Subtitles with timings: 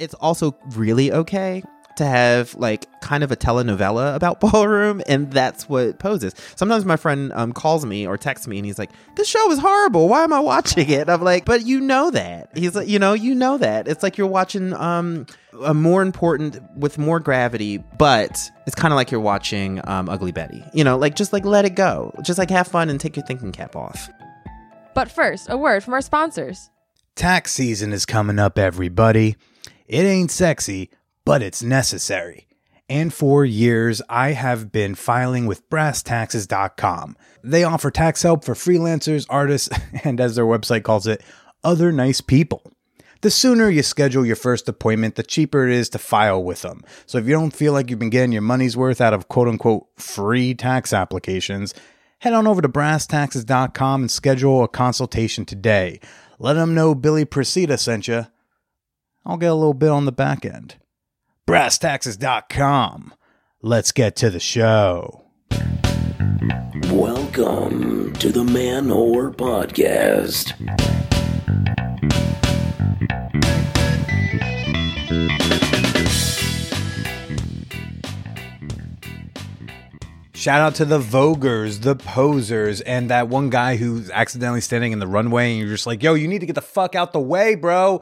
[0.00, 1.62] it's also really okay
[1.96, 6.34] to have like kind of a telenovela about ballroom and that's what poses.
[6.56, 9.58] Sometimes my friend um, calls me or texts me and he's like this show is
[9.58, 10.08] horrible.
[10.08, 11.08] Why am i watching it?
[11.08, 12.50] I'm like but you know that.
[12.56, 13.86] He's like you know you know that.
[13.86, 15.26] It's like you're watching um
[15.62, 20.32] a more important with more gravity but it's kind of like you're watching um, ugly
[20.32, 20.64] betty.
[20.72, 22.14] You know like just like let it go.
[22.22, 24.08] Just like have fun and take your thinking cap off.
[24.94, 26.70] But first, a word from our sponsors.
[27.14, 29.36] Tax season is coming up, everybody.
[29.90, 30.88] It ain't sexy,
[31.24, 32.46] but it's necessary.
[32.88, 37.16] And for years, I have been filing with brasstaxes.com.
[37.42, 39.68] They offer tax help for freelancers, artists,
[40.04, 41.24] and as their website calls it,
[41.64, 42.70] other nice people.
[43.22, 46.84] The sooner you schedule your first appointment, the cheaper it is to file with them.
[47.06, 49.48] So if you don't feel like you've been getting your money's worth out of quote
[49.48, 51.74] unquote free tax applications,
[52.20, 55.98] head on over to brasstaxes.com and schedule a consultation today.
[56.38, 58.26] Let them know Billy Procida sent you.
[59.24, 60.76] I'll get a little bit on the back end.
[61.46, 63.14] Brasstaxes.com.
[63.62, 65.26] Let's get to the show.
[66.90, 70.56] Welcome to the Man Whore Podcast.
[80.32, 84.98] Shout out to the Voguers, the posers, and that one guy who's accidentally standing in
[84.98, 87.20] the runway, and you're just like, yo, you need to get the fuck out the
[87.20, 88.00] way, bro.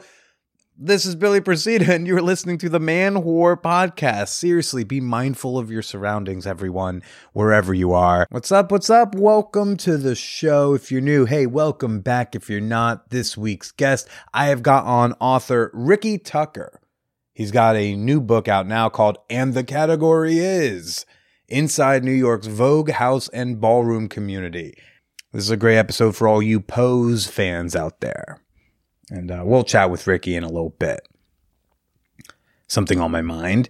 [0.80, 4.28] This is Billy Procida, and you're listening to the Man Whore Podcast.
[4.28, 8.28] Seriously, be mindful of your surroundings, everyone, wherever you are.
[8.30, 8.70] What's up?
[8.70, 9.12] What's up?
[9.16, 10.74] Welcome to the show.
[10.74, 12.36] If you're new, hey, welcome back.
[12.36, 16.80] If you're not, this week's guest, I have got on author Ricky Tucker.
[17.34, 21.04] He's got a new book out now called And the Category Is
[21.48, 24.74] inside New York's Vogue house and ballroom community.
[25.32, 28.40] This is a great episode for all you Pose fans out there.
[29.10, 31.00] And uh, we'll chat with Ricky in a little bit.
[32.66, 33.68] Something on my mind.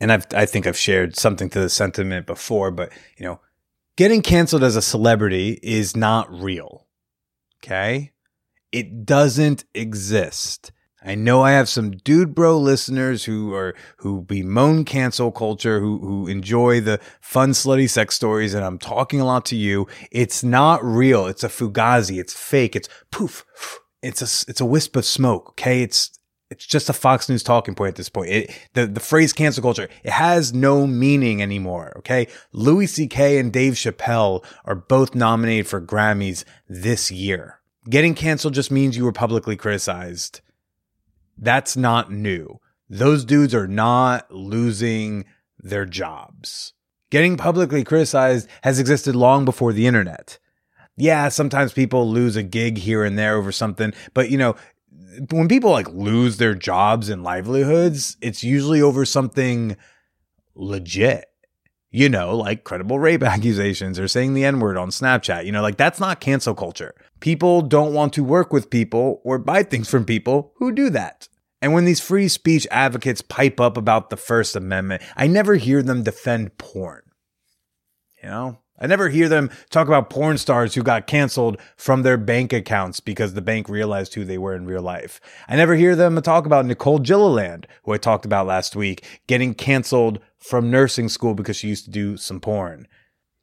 [0.00, 3.40] And I've, I think I've shared something to the sentiment before, but you know,
[3.96, 6.86] getting canceled as a celebrity is not real.
[7.62, 8.12] Okay?
[8.72, 10.72] It doesn't exist.
[11.02, 15.98] I know I have some dude bro listeners who are who bemoan cancel culture, who
[15.98, 19.86] who enjoy the fun slutty sex stories, and I'm talking a lot to you.
[20.10, 21.26] It's not real.
[21.26, 22.20] It's a fugazi.
[22.20, 22.76] It's fake.
[22.76, 23.46] It's poof.
[24.02, 25.50] It's a it's a wisp of smoke.
[25.50, 26.18] Okay, it's
[26.50, 28.30] it's just a Fox News talking point at this point.
[28.30, 31.92] It, the the phrase cancel culture it has no meaning anymore.
[31.98, 33.38] Okay, Louis C.K.
[33.38, 37.60] and Dave Chappelle are both nominated for Grammys this year.
[37.88, 40.40] Getting canceled just means you were publicly criticized.
[41.38, 42.60] That's not new.
[42.88, 45.24] Those dudes are not losing
[45.58, 46.74] their jobs.
[47.10, 50.38] Getting publicly criticized has existed long before the internet.
[51.00, 54.54] Yeah, sometimes people lose a gig here and there over something, but you know,
[55.30, 59.76] when people like lose their jobs and livelihoods, it's usually over something
[60.54, 61.26] legit.
[61.92, 65.44] You know, like credible rape accusations or saying the N word on Snapchat.
[65.44, 66.94] You know, like that's not cancel culture.
[67.18, 71.28] People don't want to work with people or buy things from people who do that.
[71.62, 75.82] And when these free speech advocates pipe up about the First Amendment, I never hear
[75.82, 77.02] them defend porn.
[78.22, 82.16] You know, I never hear them talk about porn stars who got canceled from their
[82.16, 85.20] bank accounts because the bank realized who they were in real life.
[85.48, 89.54] I never hear them talk about Nicole Gilliland, who I talked about last week, getting
[89.54, 92.86] canceled from nursing school because she used to do some porn.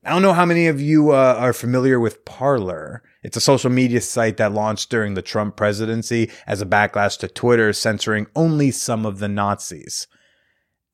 [0.04, 3.04] I don't know how many of you uh, are familiar with Parler.
[3.24, 7.28] It's a social media site that launched during the Trump presidency as a backlash to
[7.28, 10.08] Twitter censoring only some of the Nazis.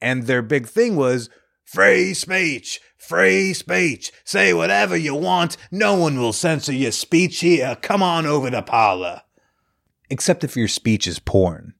[0.01, 1.29] And their big thing was
[1.63, 4.11] free speech, free speech.
[4.23, 5.57] Say whatever you want.
[5.71, 7.77] No one will censor your speech here.
[7.81, 9.21] Come on over to Parler.
[10.09, 11.73] Except if your speech is porn.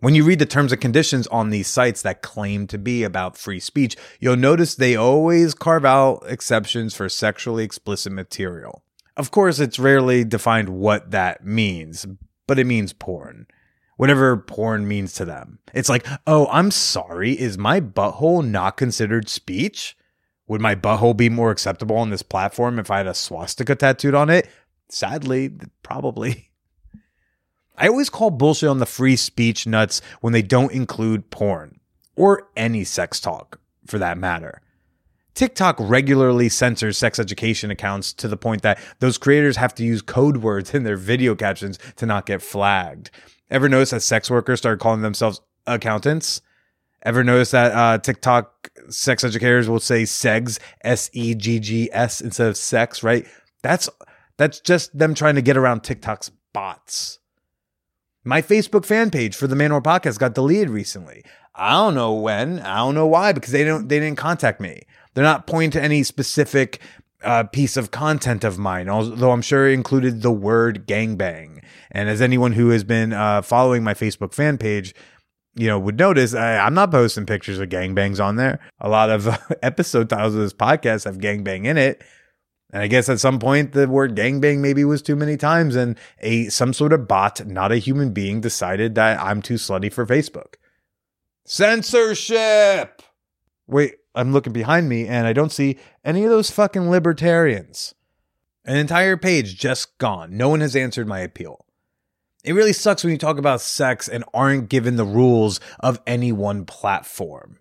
[0.00, 3.38] When you read the terms and conditions on these sites that claim to be about
[3.38, 8.82] free speech, you'll notice they always carve out exceptions for sexually explicit material.
[9.16, 12.04] Of course, it's rarely defined what that means,
[12.46, 13.46] but it means porn.
[13.96, 15.58] Whatever porn means to them.
[15.72, 19.96] It's like, oh, I'm sorry, is my butthole not considered speech?
[20.46, 24.14] Would my butthole be more acceptable on this platform if I had a swastika tattooed
[24.14, 24.48] on it?
[24.88, 25.52] Sadly,
[25.82, 26.50] probably.
[27.76, 31.80] I always call bullshit on the free speech nuts when they don't include porn
[32.14, 34.60] or any sex talk for that matter.
[35.34, 40.00] TikTok regularly censors sex education accounts to the point that those creators have to use
[40.00, 43.10] code words in their video captions to not get flagged.
[43.50, 46.40] Ever notice that sex workers started calling themselves accountants?
[47.02, 52.20] Ever notice that uh, TikTok sex educators will say segs, S E G G S
[52.20, 53.26] instead of sex, right?
[53.62, 53.88] That's
[54.38, 57.18] that's just them trying to get around TikTok's bots.
[58.24, 61.22] My Facebook fan page for the Man Whore Podcast got deleted recently.
[61.54, 62.60] I don't know when.
[62.60, 64.82] I don't know why because they don't they didn't contact me.
[65.12, 66.80] They're not pointing to any specific
[67.22, 71.62] uh, piece of content of mine, although I'm sure it included the word gangbang.
[71.94, 74.94] And as anyone who has been uh, following my Facebook fan page,
[75.54, 78.58] you know, would notice I, I'm not posting pictures of gangbangs on there.
[78.80, 79.28] A lot of
[79.62, 82.02] episode titles of this podcast have gangbang in it.
[82.72, 85.96] And I guess at some point the word gangbang maybe was too many times, and
[86.18, 90.04] a some sort of bot, not a human being, decided that I'm too slutty for
[90.04, 90.54] Facebook.
[91.44, 93.00] Censorship.
[93.68, 97.94] Wait, I'm looking behind me and I don't see any of those fucking libertarians.
[98.64, 100.36] An entire page just gone.
[100.36, 101.63] No one has answered my appeal.
[102.44, 106.30] It really sucks when you talk about sex and aren't given the rules of any
[106.30, 107.58] one platform.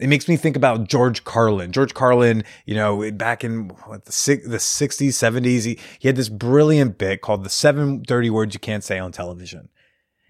[0.00, 1.72] It makes me think about George Carlin.
[1.72, 6.28] George Carlin, you know, back in what, the the 60s, 70s, he, he had this
[6.28, 9.68] brilliant bit called The Seven Dirty Words You Can't Say on Television.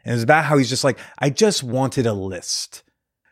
[0.04, 2.82] And it was about how he's just like, I just wanted a list.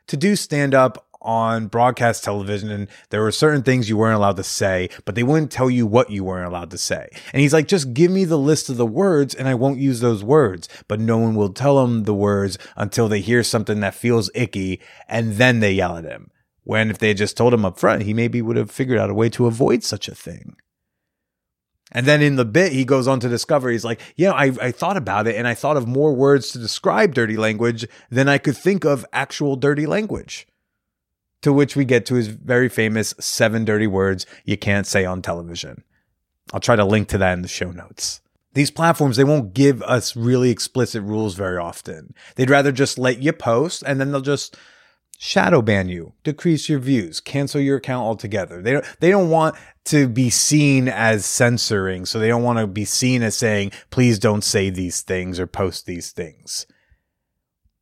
[0.08, 4.36] To do stand up on broadcast television and there were certain things you weren't allowed
[4.36, 7.08] to say, but they wouldn't tell you what you weren't allowed to say.
[7.32, 10.00] And he's like, just give me the list of the words and I won't use
[10.00, 10.68] those words.
[10.88, 14.80] But no one will tell him the words until they hear something that feels icky
[15.08, 16.30] and then they yell at him.
[16.62, 19.10] When if they had just told him up front, he maybe would have figured out
[19.10, 20.56] a way to avoid such a thing.
[21.92, 24.70] And then in the bit, he goes on to discover, he's like, yeah, I, I
[24.72, 28.38] thought about it and I thought of more words to describe dirty language than I
[28.38, 30.48] could think of actual dirty language
[31.46, 35.22] to which we get to his very famous seven dirty words you can't say on
[35.22, 35.84] television.
[36.52, 38.20] I'll try to link to that in the show notes.
[38.54, 42.14] These platforms, they won't give us really explicit rules very often.
[42.34, 44.56] They'd rather just let you post and then they'll just
[45.18, 48.60] shadow ban you, decrease your views, cancel your account altogether.
[48.60, 49.54] They don't, they don't want
[49.84, 52.06] to be seen as censoring.
[52.06, 55.46] So they don't want to be seen as saying, please don't say these things or
[55.46, 56.66] post these things.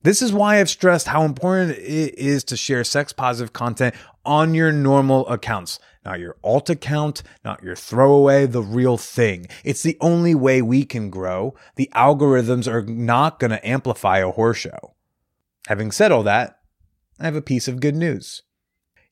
[0.04, 4.52] This is why I've stressed how important it is to share sex positive content on
[4.52, 9.46] your normal accounts, not your alt account, not your throwaway, the real thing.
[9.64, 11.54] It's the only way we can grow.
[11.76, 14.94] The algorithms are not going to amplify a horror show.
[15.68, 16.58] Having said all that,
[17.18, 18.42] I have a piece of good news.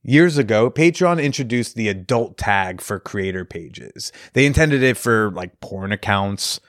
[0.02, 4.12] Years ago, Patreon introduced the adult tag for creator pages.
[4.34, 6.60] They intended it for like porn accounts,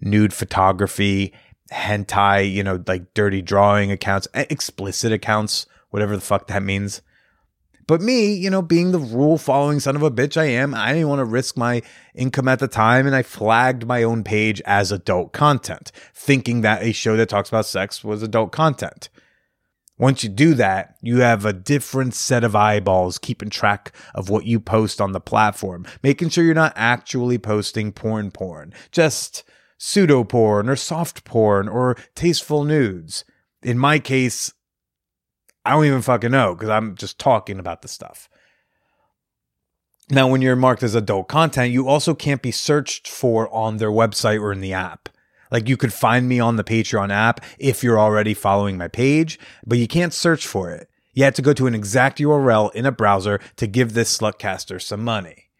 [0.00, 1.32] nude photography,
[1.72, 7.02] hentai, you know, like dirty drawing accounts, explicit accounts, whatever the fuck that means.
[7.86, 10.92] But me, you know, being the rule following son of a bitch I am, I
[10.92, 11.80] didn't want to risk my
[12.14, 16.82] income at the time and I flagged my own page as adult content, thinking that
[16.82, 19.08] a show that talks about sex was adult content.
[19.98, 24.44] Once you do that, you have a different set of eyeballs keeping track of what
[24.44, 29.44] you post on the platform, making sure you're not actually posting porn porn, just
[29.78, 33.24] pseudo porn or soft porn or tasteful nudes.
[33.62, 34.52] In my case,
[35.64, 38.28] I don't even fucking know because I'm just talking about the stuff.
[40.10, 43.90] Now, when you're marked as adult content, you also can't be searched for on their
[43.90, 45.08] website or in the app.
[45.50, 49.38] Like you could find me on the Patreon app if you're already following my page,
[49.66, 50.88] but you can't search for it.
[51.12, 54.80] You have to go to an exact URL in a browser to give this slutcaster
[54.80, 55.50] some money.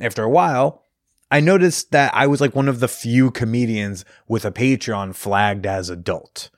[0.00, 0.85] After a while,
[1.30, 5.66] I noticed that I was like one of the few comedians with a Patreon flagged
[5.66, 6.50] as adult.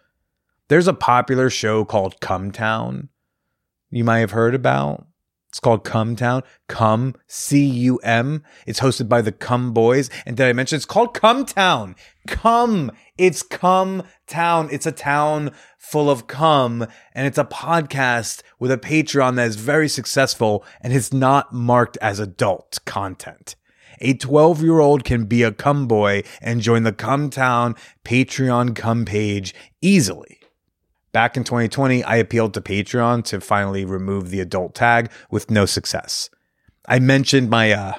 [0.68, 3.08] There's a popular show called Cum Town
[3.90, 5.06] you might have heard about.
[5.48, 6.42] It's called Cum Town.
[6.68, 8.44] Cum, C U M.
[8.66, 10.10] It's hosted by the Cum Boys.
[10.26, 11.96] And did I mention it's called Cum Town?
[12.26, 12.92] Cum.
[13.16, 14.68] It's Cum Town.
[14.70, 16.86] It's a town full of cum.
[17.14, 21.96] And it's a podcast with a Patreon that is very successful and is not marked
[22.02, 23.56] as adult content
[24.00, 27.74] a 12 year old can be a cum boy and join the Cum Town
[28.04, 30.38] Patreon cum page easily.
[31.12, 35.64] Back in 2020, I appealed to Patreon to finally remove the adult tag with no
[35.64, 36.28] success.
[36.86, 37.92] I mentioned my uh,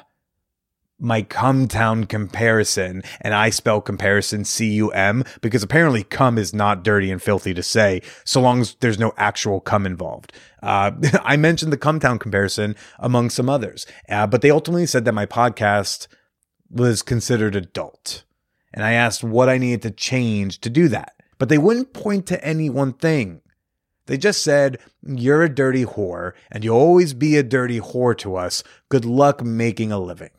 [0.99, 6.83] my Cumtown comparison, and I spell comparison C U M because apparently cum is not
[6.83, 10.33] dirty and filthy to say, so long as there's no actual cum involved.
[10.61, 10.91] Uh,
[11.23, 15.25] I mentioned the Cumtown comparison among some others, uh, but they ultimately said that my
[15.25, 16.07] podcast
[16.69, 18.23] was considered adult.
[18.73, 22.27] And I asked what I needed to change to do that, but they wouldn't point
[22.27, 23.41] to any one thing.
[24.05, 28.35] They just said, You're a dirty whore, and you'll always be a dirty whore to
[28.35, 28.63] us.
[28.89, 30.31] Good luck making a living.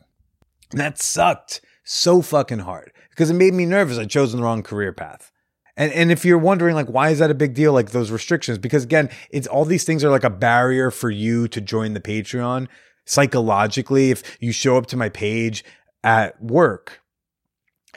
[0.71, 3.97] And that sucked so fucking hard because it made me nervous.
[3.97, 5.31] I'd chosen the wrong career path.
[5.77, 7.73] And, and if you're wondering, like, why is that a big deal?
[7.73, 11.47] Like those restrictions, because again, it's all these things are like a barrier for you
[11.49, 12.67] to join the Patreon
[13.05, 14.11] psychologically.
[14.11, 15.63] If you show up to my page
[16.03, 17.01] at work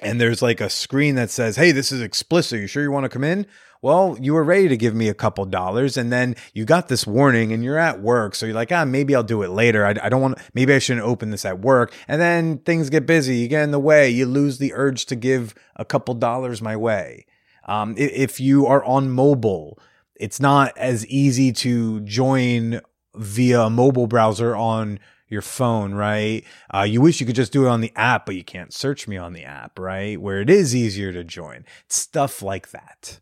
[0.02, 2.58] and there's like a screen that says, Hey, this is explicit.
[2.58, 3.46] Are You sure you want to come in?
[3.84, 7.06] Well, you were ready to give me a couple dollars and then you got this
[7.06, 8.34] warning and you're at work.
[8.34, 9.84] So you're like, ah, maybe I'll do it later.
[9.84, 11.92] I, I don't want, maybe I shouldn't open this at work.
[12.08, 13.36] And then things get busy.
[13.36, 14.08] You get in the way.
[14.08, 17.26] You lose the urge to give a couple dollars my way.
[17.68, 19.78] Um, if you are on mobile,
[20.14, 22.80] it's not as easy to join
[23.14, 24.98] via a mobile browser on
[25.28, 26.42] your phone, right?
[26.74, 29.06] Uh, you wish you could just do it on the app, but you can't search
[29.06, 30.18] me on the app, right?
[30.18, 31.66] Where it is easier to join.
[31.86, 33.20] Stuff like that.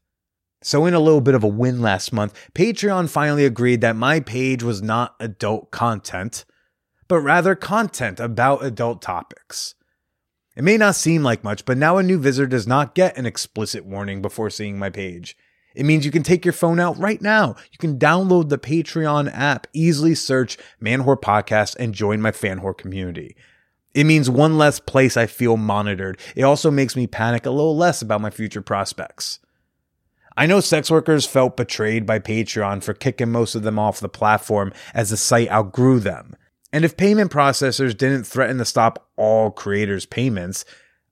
[0.63, 4.21] So, in a little bit of a win last month, Patreon finally agreed that my
[4.21, 6.45] page was not adult content,
[7.09, 9.75] but rather content about adult topics.
[10.57, 13.27] It may not seem like much, but now a new visitor does not get an
[13.27, 15.37] explicit warning before seeing my page.
[15.75, 17.57] It means you can take your phone out right now.
[17.71, 22.61] You can download the Patreon app, easily search Man Whore Podcast, and join my fan
[22.61, 23.35] whore community.
[23.95, 26.19] It means one less place I feel monitored.
[26.37, 29.39] It also makes me panic a little less about my future prospects.
[30.37, 34.09] I know sex workers felt betrayed by Patreon for kicking most of them off the
[34.09, 36.37] platform as the site outgrew them.
[36.73, 40.65] And if payment processors didn't threaten to stop all creators' payments,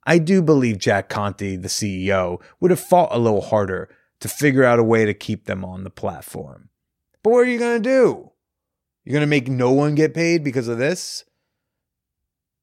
[0.05, 3.89] I do believe Jack Conte, the CEO, would have fought a little harder
[4.21, 6.69] to figure out a way to keep them on the platform.
[7.23, 8.31] But what are you going to do?
[9.03, 11.25] You're going to make no one get paid because of this?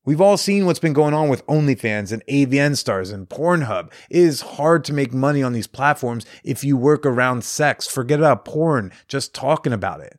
[0.09, 3.93] We've all seen what's been going on with OnlyFans and AVN stars and Pornhub.
[4.09, 7.87] It is hard to make money on these platforms if you work around sex.
[7.87, 10.19] Forget about porn, just talking about it.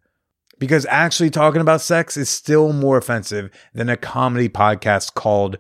[0.60, 5.58] Because actually talking about sex is still more offensive than a comedy podcast called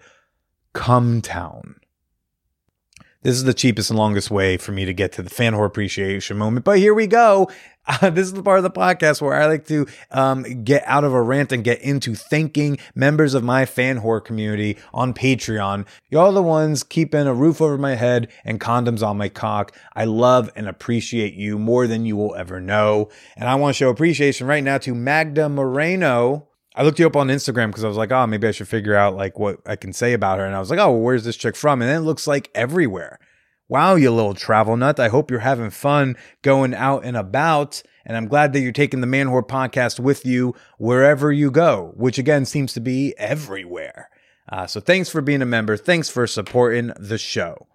[0.74, 1.79] Cum Town.
[3.22, 5.66] This is the cheapest and longest way for me to get to the fan whore
[5.66, 7.50] appreciation moment, but here we go.
[7.86, 11.04] Uh, this is the part of the podcast where I like to um, get out
[11.04, 15.86] of a rant and get into thanking members of my fan whore community on Patreon.
[16.10, 19.76] Y'all the ones keeping a roof over my head and condoms on my cock.
[19.94, 23.10] I love and appreciate you more than you will ever know.
[23.36, 26.49] And I want to show appreciation right now to Magda Moreno.
[26.80, 28.96] I looked you up on Instagram because I was like, oh, maybe I should figure
[28.96, 30.46] out like what I can say about her.
[30.46, 31.82] And I was like, oh, well, where's this chick from?
[31.82, 33.20] And then it looks like everywhere.
[33.68, 34.98] Wow, you little travel nut.
[34.98, 37.84] I hope you're having fun going out and about.
[38.06, 41.92] And I'm glad that you're taking the Man Whore podcast with you wherever you go,
[41.98, 44.10] which again seems to be everywhere.
[44.50, 45.76] Uh, so thanks for being a member.
[45.76, 47.68] Thanks for supporting the show.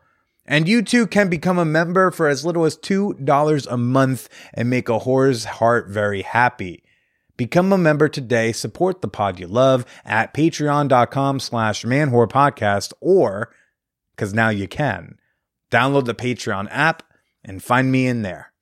[0.46, 4.70] And you too can become a member for as little as $2 a month and
[4.70, 6.83] make a whore's heart very happy.
[7.36, 8.52] Become a member today.
[8.52, 13.52] Support the pod you love at patreon.com slash manwhorepodcast or,
[14.14, 15.18] because now you can,
[15.70, 17.02] download the Patreon app
[17.44, 18.52] and find me in there.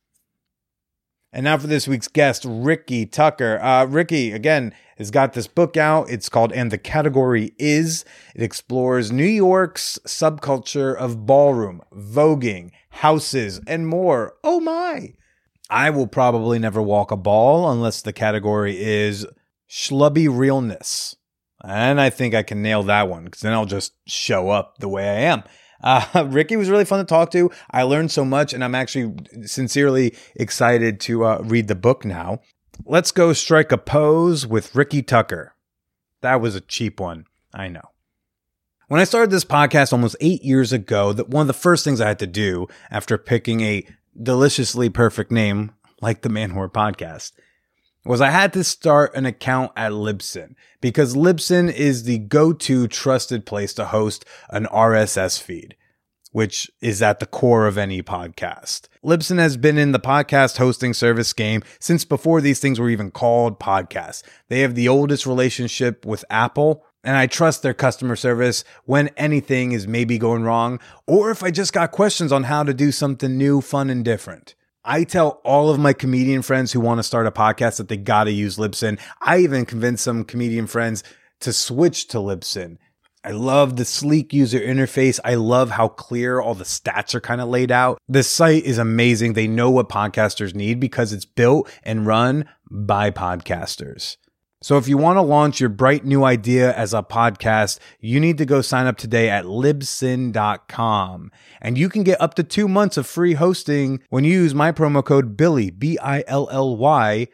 [1.35, 3.59] And now for this week's guest, Ricky Tucker.
[3.62, 6.11] Uh, Ricky, again, has got this book out.
[6.11, 8.05] It's called And the Category Is.
[8.35, 14.35] It explores New York's subculture of ballroom, voguing, houses, and more.
[14.45, 15.14] Oh my.
[15.73, 19.26] I will probably never walk a ball unless the category is
[19.71, 21.17] schlubby realness.
[21.64, 24.88] And I think I can nail that one because then I'll just show up the
[24.88, 25.45] way I am.
[25.83, 27.50] Uh, Ricky was really fun to talk to.
[27.71, 29.14] I learned so much, and I'm actually
[29.47, 32.41] sincerely excited to uh, read the book now.
[32.85, 35.55] Let's go strike a pose with Ricky Tucker.
[36.21, 37.25] That was a cheap one,
[37.55, 37.93] I know.
[38.88, 41.99] When I started this podcast almost eight years ago, that one of the first things
[41.99, 43.87] I had to do after picking a
[44.21, 47.33] deliciously perfect name like the Man Whore podcast
[48.04, 53.47] was I had to start an account at Libsyn because Libsyn is the go-to trusted
[53.47, 55.76] place to host an RSS feed,
[56.33, 58.88] which is at the core of any podcast.
[59.04, 63.11] Libsyn has been in the podcast hosting service game since before these things were even
[63.11, 64.25] called podcasts.
[64.49, 69.73] They have the oldest relationship with Apple, and I trust their customer service when anything
[69.73, 73.37] is maybe going wrong, or if I just got questions on how to do something
[73.37, 74.54] new, fun, and different.
[74.85, 77.97] I tell all of my comedian friends who want to start a podcast that they
[77.97, 78.99] got to use Libsyn.
[79.21, 81.04] I even convince some comedian friends
[81.40, 82.78] to switch to Libsyn.
[83.25, 85.21] I love the sleek user interface.
[85.25, 87.99] I love how clear all the stats are kind of laid out.
[88.09, 89.35] The site is amazing.
[89.35, 94.16] They know what podcasters need because it's built and run by podcasters.
[94.62, 98.38] So if you want to launch your bright new idea as a podcast, you need
[98.38, 101.33] to go sign up today at libsyn.com.
[101.61, 104.71] And you can get up to two months of free hosting when you use my
[104.71, 107.26] promo code Billy, B I L L Y,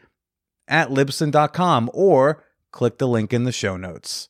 [0.67, 4.29] at libsyn.com or click the link in the show notes.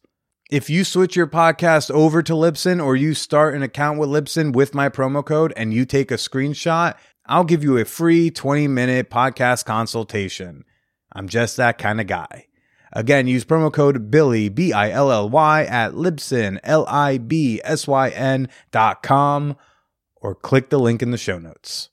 [0.51, 4.51] If you switch your podcast over to Libsyn or you start an account with Libsyn
[4.51, 6.95] with my promo code and you take a screenshot,
[7.27, 10.65] I'll give you a free 20 minute podcast consultation.
[11.13, 12.48] I'm just that kind of guy.
[12.91, 17.61] Again, use promo code Billy, B I L L Y, at Libsyn, L I B
[17.63, 19.55] S Y N dot com,
[20.15, 21.89] or click the link in the show notes.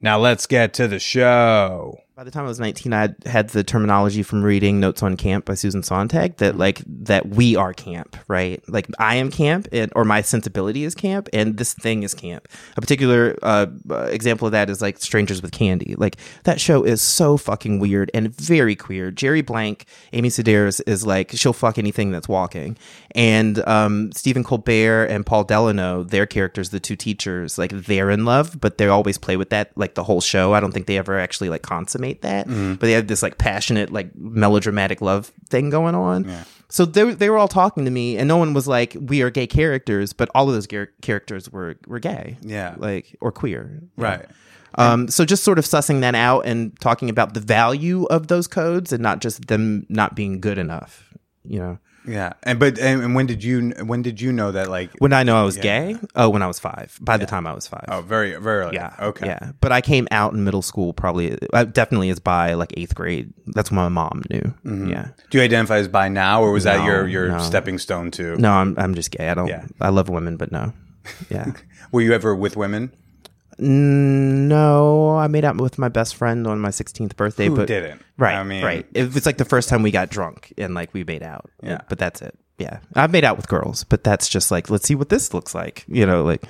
[0.00, 1.98] Now let's get to the show.
[2.22, 5.44] By the time I was 19, I had the terminology from reading Notes on Camp
[5.44, 8.62] by Susan Sontag that like that we are camp, right?
[8.68, 12.46] Like I am camp, and or my sensibility is camp, and this thing is camp.
[12.76, 15.96] A particular uh, uh, example of that is like Strangers with Candy.
[15.98, 19.10] Like that show is so fucking weird and very queer.
[19.10, 22.78] Jerry Blank, Amy Sedaris is like she'll fuck anything that's walking,
[23.16, 28.24] and um, Stephen Colbert and Paul Dinello, their characters, the two teachers, like they're in
[28.24, 30.54] love, but they always play with that like the whole show.
[30.54, 33.90] I don't think they ever actually like consummate that, but they had this like passionate,
[33.90, 36.30] like melodramatic love thing going on.
[36.68, 39.30] So they they were all talking to me, and no one was like, "We are
[39.30, 42.74] gay characters," but all of those gar- characters were were gay, Yeah.
[42.78, 44.24] like or queer, Right.
[44.76, 48.46] um, so just sort of sussing that out and talking about the value of those
[48.46, 51.10] codes and not just them not being good enough.
[51.44, 52.32] You know, Yeah.
[52.42, 55.22] And but and, and when did you when did you know that like when I
[55.22, 56.98] know I was gay, oh, when I was five.
[57.00, 58.74] By the time I was five, oh very very early.
[58.74, 59.26] yeah, Okay.
[59.26, 59.52] yeah.
[59.60, 63.32] But I came out in middle school, probably uh, definitely is by like eighth grade.
[63.46, 64.54] That's when my mom knew.
[64.88, 65.08] Yeah.
[65.30, 67.38] Do you identify as bi now, or was that your your no.
[67.38, 68.36] stepping stone to?
[68.36, 69.28] No, I'm I'm just gay.
[69.28, 69.48] I don't.
[69.48, 69.66] Yeah.
[69.80, 70.72] I love women, but no.
[71.30, 71.52] Yeah.
[71.92, 72.92] Were you ever with women?
[73.58, 78.02] No, I made out with my best friend on my 16th birthday, Who but didn't?
[78.18, 78.86] Right, I mean- right.
[78.94, 81.50] It was like the first time we got drunk and like we made out.
[81.62, 81.80] Yeah.
[81.88, 82.38] but that's it.
[82.58, 85.54] Yeah, I've made out with girls, but that's just like let's see what this looks
[85.54, 85.84] like.
[85.88, 86.44] You know, like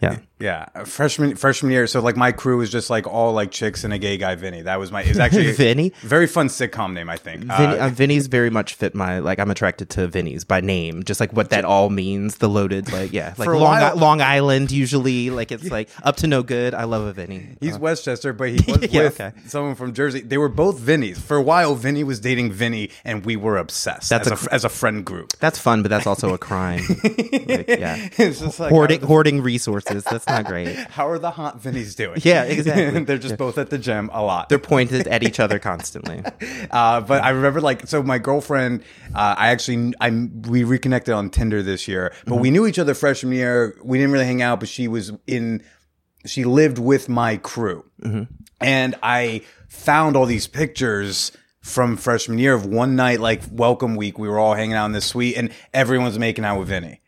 [0.00, 0.18] yeah.
[0.38, 1.86] Yeah, freshman freshman year.
[1.86, 4.62] So like my crew was just like all like chicks and a gay guy, Vinny.
[4.62, 5.02] That was my.
[5.02, 5.92] It's actually Vinny?
[6.00, 7.42] Very fun sitcom name, I think.
[7.44, 9.38] Vinny, Uh, uh, Vinny's very much fit my like.
[9.38, 12.38] I'm attracted to Vinny's by name, just like what that all means.
[12.38, 14.70] The loaded, like yeah, like Long, while- Long Island.
[14.70, 16.72] Usually, like it's like up to no good.
[16.72, 17.58] I love a Vinny.
[17.60, 19.32] He's Westchester, but he was Yeah, with okay.
[19.46, 20.22] someone from Jersey.
[20.22, 21.18] They were both Vinnies.
[21.18, 24.54] For a while, Vinny was dating Vinny, and we were obsessed That's as, a- a,
[24.54, 25.34] as a friend group.
[25.38, 26.80] That's fun, but that's also a crime.
[27.04, 29.89] Like, yeah, It's just like hoarding hoarding resources.
[29.94, 30.76] That's not great.
[30.90, 32.20] how are the hot Vinnies doing?
[32.30, 33.04] Yeah, exactly.
[33.04, 34.48] They're just both at the gym a lot.
[34.48, 36.22] They're pointed at each other constantly.
[36.70, 38.82] Uh, but I remember like so my girlfriend,
[39.14, 42.94] uh, I actually I we reconnected on Tinder this year, but we knew each other
[42.94, 43.76] freshman year.
[43.82, 45.62] We didn't really hang out, but she was in
[46.26, 47.84] she lived with my crew,
[48.60, 54.18] and I found all these pictures from freshman year of one night like welcome week.
[54.18, 57.00] We were all hanging out in this suite, and everyone's making out with Vinny.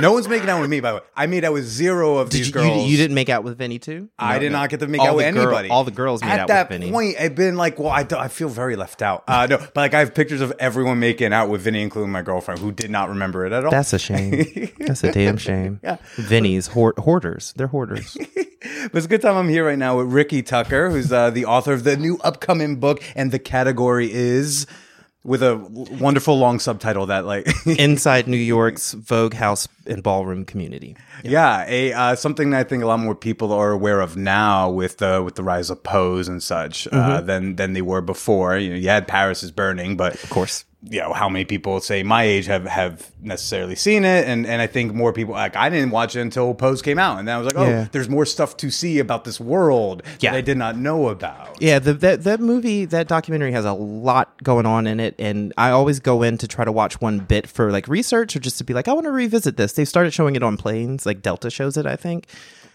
[0.00, 1.02] No one's making out with me, by the way.
[1.16, 2.66] I made out with zero of these you, girls.
[2.84, 4.08] you, you didn't make out with Vinny too?
[4.18, 4.58] I did no.
[4.58, 5.68] not get to make All out with girl- anybody.
[5.70, 6.90] all the girls made At out that with Vinny.
[6.92, 9.24] point, I've been like, well, I, do- I feel very left out.
[9.28, 12.22] Uh, no, but like I have pictures of everyone making out with Vinny, including my
[12.22, 13.70] girlfriend, who did not remember it at all.
[13.70, 14.70] That's a shame.
[14.78, 15.80] That's a damn shame.
[15.84, 15.96] Yeah.
[16.16, 17.52] Vinny's hoard- hoarders.
[17.56, 18.16] They're hoarders.
[18.36, 21.44] but it's a good time I'm here right now with Ricky Tucker, who's uh, the
[21.44, 24.66] author of the new upcoming book, and the category is
[25.24, 30.96] with a wonderful long subtitle that like Inside New York's Vogue House and Ballroom community.
[31.24, 34.70] Yeah, a uh, something that I think a lot more people are aware of now
[34.70, 38.56] with the with the rise of Pose and such uh, than than they were before.
[38.58, 40.64] You know, you had Paris is Burning, but Of course.
[40.90, 44.60] You know how many people say my age have have necessarily seen it, and and
[44.60, 47.34] I think more people like I didn't watch it until Pose came out, and then
[47.34, 47.88] I was like, oh, Yeah.
[47.92, 50.32] there's more stuff to see about this world Yeah.
[50.32, 51.56] that I did not know about.
[51.60, 55.52] Yeah, the, that that movie, that documentary has a lot going on in it, and
[55.56, 58.58] I always go in to try to watch one bit for like research or just
[58.58, 59.72] to be like, I want to revisit this.
[59.72, 62.26] They started showing it on planes, like Delta shows it, I think.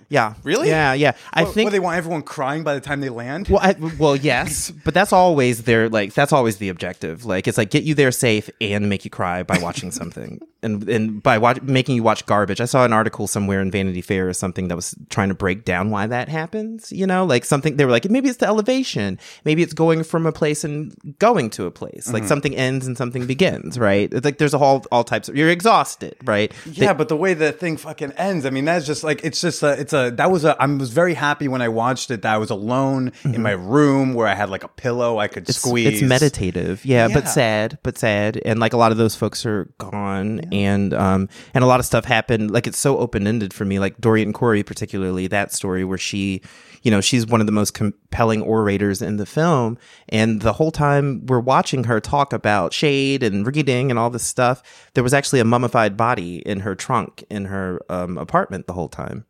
[0.09, 0.69] Yeah, Really?
[0.69, 1.13] Yeah, yeah.
[1.31, 3.47] I What- think what, they want everyone crying by the time they land.
[3.47, 6.15] Well, I, well, yes, but that's always their like.
[6.15, 7.25] That's always the objective.
[7.25, 10.89] Like, it's like get you there safe and make you cry by watching something, and
[10.89, 12.59] and by watch, making you watch garbage.
[12.59, 15.63] I saw an article somewhere in Vanity Fair or something that was trying to break
[15.63, 16.91] down why that happens.
[16.91, 20.25] You know, like something they were like maybe it's the elevation, maybe it's going from
[20.25, 22.11] a place and going to a place.
[22.11, 22.29] Like mm-hmm.
[22.29, 23.77] something ends and something begins.
[23.77, 24.11] Right?
[24.11, 25.35] It's like there's a whole all types of.
[25.35, 26.51] You're exhausted, right?
[26.65, 29.61] Yeah, but the way the thing fucking ends, I mean, that's just like it's just
[29.61, 30.55] a, it's a that was a.
[30.61, 32.21] I was very happy when I watched it.
[32.21, 35.43] That I was alone in my room where I had like a pillow I could
[35.43, 35.49] Mm-hmm.
[35.49, 35.87] It's, squeeze.
[35.87, 37.13] it's meditative, yeah, Yeah.
[37.13, 41.27] but sad, but sad, and like a lot of those folks are gone, and um,
[41.53, 42.51] and a lot of stuff happened.
[42.51, 43.79] Like it's so open ended for me.
[43.79, 46.41] Like Dorian Corey, particularly that story where she,
[46.83, 49.77] you know, she's one of the most compelling orators in the film,
[50.09, 54.23] and the whole time we're watching her talk about shade and reading and all this
[54.23, 54.61] stuff,
[54.93, 58.89] there was actually a mummified body in her trunk in her um, apartment the whole
[58.89, 59.25] time.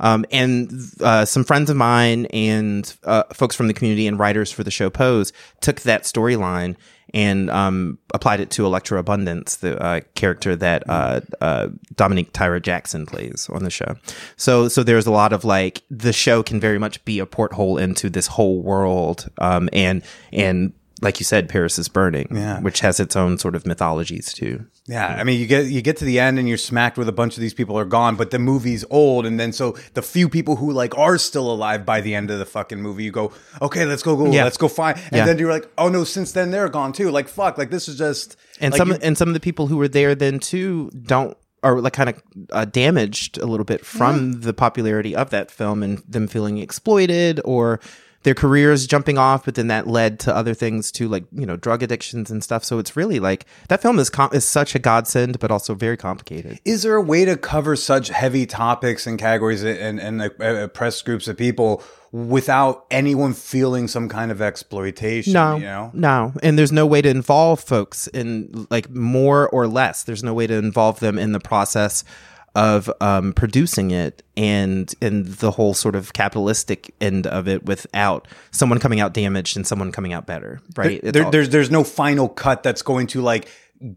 [0.00, 4.52] Um, and uh, some friends of mine and uh, folks from the community and writers
[4.52, 6.76] for the show Pose took that storyline
[7.14, 12.62] and um, applied it to Elektra Abundance, the uh, character that uh, uh, Dominique Tyra
[12.62, 13.96] Jackson plays on the show.
[14.36, 17.76] So, so there's a lot of like the show can very much be a porthole
[17.76, 22.60] into this whole world, um, and and like you said, Paris is Burning, Yeah.
[22.60, 24.64] which has its own sort of mythologies too.
[24.86, 27.12] Yeah, I mean, you get you get to the end and you're smacked with a
[27.12, 30.28] bunch of these people are gone, but the movie's old, and then so the few
[30.28, 33.32] people who like are still alive by the end of the fucking movie, you go,
[33.60, 34.44] okay, let's go, go, Yeah.
[34.44, 35.26] let's go find, and Yeah.
[35.26, 37.10] then you're like, oh no, since then they're gone too.
[37.10, 39.66] Like fuck, like this is just and like, some you- and some of the people
[39.66, 43.86] who were there then too don't are like kind of uh, damaged a little bit
[43.86, 47.78] from the popularity of that film and them feeling exploited or
[48.22, 51.56] their careers jumping off but then that led to other things too like you know
[51.56, 54.78] drug addictions and stuff so it's really like that film is com- is such a
[54.78, 59.18] godsend but also very complicated is there a way to cover such heavy topics and
[59.18, 61.82] categories and and uh, press groups of people
[62.12, 65.32] without anyone feeling some kind of exploitation?
[65.32, 65.90] No, you know.
[65.94, 70.04] no, and there's no way to involve folks in like more or less.
[70.04, 72.04] There's no way to involve them in the process
[72.54, 78.28] of um, producing it and and the whole sort of capitalistic end of it without
[78.50, 80.60] someone coming out damaged and someone coming out better.
[80.76, 81.00] Right?
[81.02, 83.48] There, all- there's there's no final cut that's going to like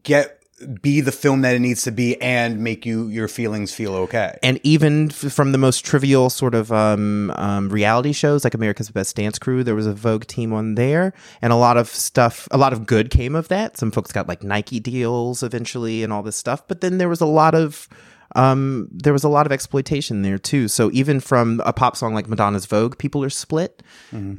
[0.04, 0.42] get
[0.82, 4.38] be the film that it needs to be and make you your feelings feel okay.
[4.42, 8.90] and even f- from the most trivial sort of um, um, reality shows like America's
[8.90, 12.48] Best Dance Crew, there was a Vogue team on there, and a lot of stuff,
[12.52, 13.76] a lot of good came of that.
[13.76, 16.66] Some folks got like Nike deals eventually, and all this stuff.
[16.70, 17.90] But then there was a lot of
[18.36, 20.68] um, there was a lot of exploitation there too.
[20.68, 23.84] So even from a pop song like Madonna's Vogue, people are split.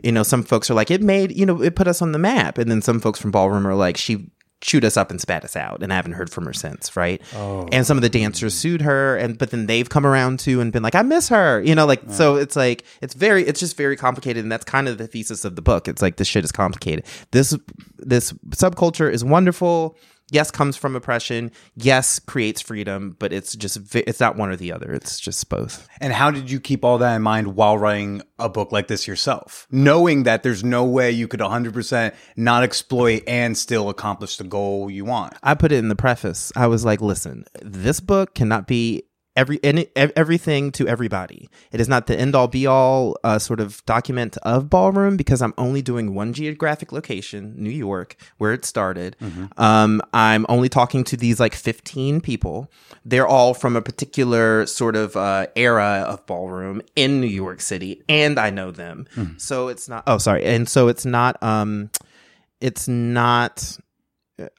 [0.03, 2.18] You know, some folks are like, it made you know, it put us on the
[2.18, 5.44] map, and then some folks from Ballroom are like, she chewed us up and spat
[5.44, 7.20] us out and I haven't heard from her since, right?
[7.35, 7.68] Oh.
[7.72, 10.72] And some of the dancers sued her and but then they've come around too and
[10.72, 11.62] been like, I miss her.
[11.62, 14.88] You know, like so it's like it's very it's just very complicated and that's kind
[14.88, 15.88] of the thesis of the book.
[15.88, 17.05] It's like this shit is complicated.
[17.33, 17.57] This
[17.99, 19.96] this subculture is wonderful.
[20.31, 21.53] Yes, comes from oppression.
[21.77, 24.93] Yes, creates freedom, but it's just it's not one or the other.
[24.93, 25.89] It's just both.
[26.01, 29.07] And how did you keep all that in mind while writing a book like this
[29.07, 29.69] yourself?
[29.71, 34.91] Knowing that there's no way you could 100% not exploit and still accomplish the goal
[34.91, 35.35] you want.
[35.43, 36.53] I put it in the preface.
[36.57, 39.05] I was like, listen, this book cannot be
[39.37, 41.49] every any, everything to everybody.
[41.70, 45.42] It is not the end all be all uh, sort of document of ballroom because
[45.42, 49.16] I'm only doing one geographic location, New York, where it started.
[49.57, 52.70] Um, I'm only talking to these like 15 people.
[53.05, 58.03] They're all from a particular sort of uh, era of ballroom in New York City,
[58.09, 59.07] and I know them.
[59.37, 60.05] So it's not.
[60.07, 60.44] Oh, sorry.
[60.44, 61.40] And so it's not.
[61.42, 61.90] Um,
[62.61, 63.79] it's not.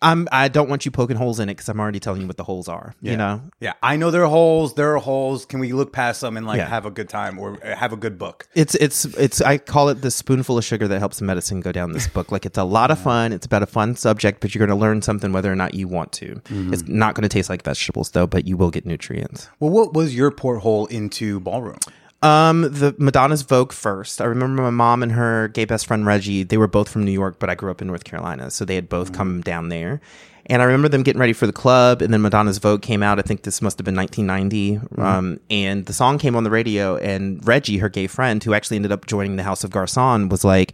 [0.01, 0.27] I'm.
[0.31, 2.43] I don't want you poking holes in it because I'm already telling you what the
[2.43, 2.95] holes are.
[3.01, 3.41] You know.
[3.59, 4.73] Yeah, I know there are holes.
[4.73, 5.45] There are holes.
[5.45, 6.67] Can we look past them and like Yeah.
[6.67, 8.47] have a good time or uh, have a good book?
[8.55, 11.71] It's it's it's I call it the spoonful of sugar that helps the medicine go
[11.71, 12.31] down this book.
[12.31, 13.31] Like it's a lot of fun.
[13.33, 15.87] It's about a fun subject, but you're going to learn something whether or not you
[15.87, 16.41] want to.
[16.49, 19.47] It's not going to taste like vegetables though, but you will get nutrients.
[19.59, 21.77] Well, what was your porthole into ballroom?
[22.23, 24.21] Um, the Madonna's Vogue first.
[24.21, 26.43] I remember my mom and her gay best friend Reggie.
[26.43, 28.75] They were both from New York, but I grew up in North Carolina, so they
[28.75, 30.01] had both come down there.
[30.47, 33.19] And I remember them getting ready for the club, and then Madonna's Vogue came out.
[33.19, 34.79] I think this must have been 1990.
[34.99, 38.77] Um, and the song came on the radio, and Reggie, her gay friend, who actually
[38.77, 40.73] ended up joining the House of Garcon, was like,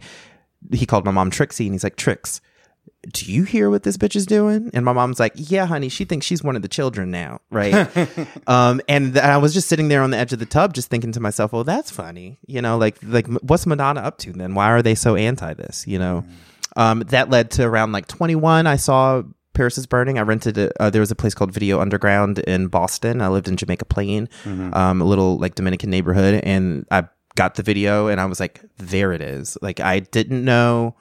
[0.72, 2.40] he called my mom Trixie, and he's like, Trix,
[3.12, 4.70] do you hear what this bitch is doing?
[4.74, 7.88] And my mom's like, yeah, honey, she thinks she's one of the children now, right?
[8.46, 10.88] um, and th- I was just sitting there on the edge of the tub, just
[10.88, 14.54] thinking to myself, oh, that's funny, you know, like like what's Madonna up to then?
[14.54, 15.86] Why are they so anti this?
[15.86, 16.24] You know,
[16.76, 18.66] um, that led to around like 21.
[18.66, 19.22] I saw
[19.54, 20.18] Paris is Burning.
[20.18, 20.72] I rented it.
[20.78, 23.20] Uh, there was a place called Video Underground in Boston.
[23.22, 24.28] I lived in Jamaica Plain,
[24.72, 28.60] um, a little like Dominican neighborhood, and I got the video, and I was like,
[28.78, 29.56] there it is.
[29.62, 30.96] Like I didn't know.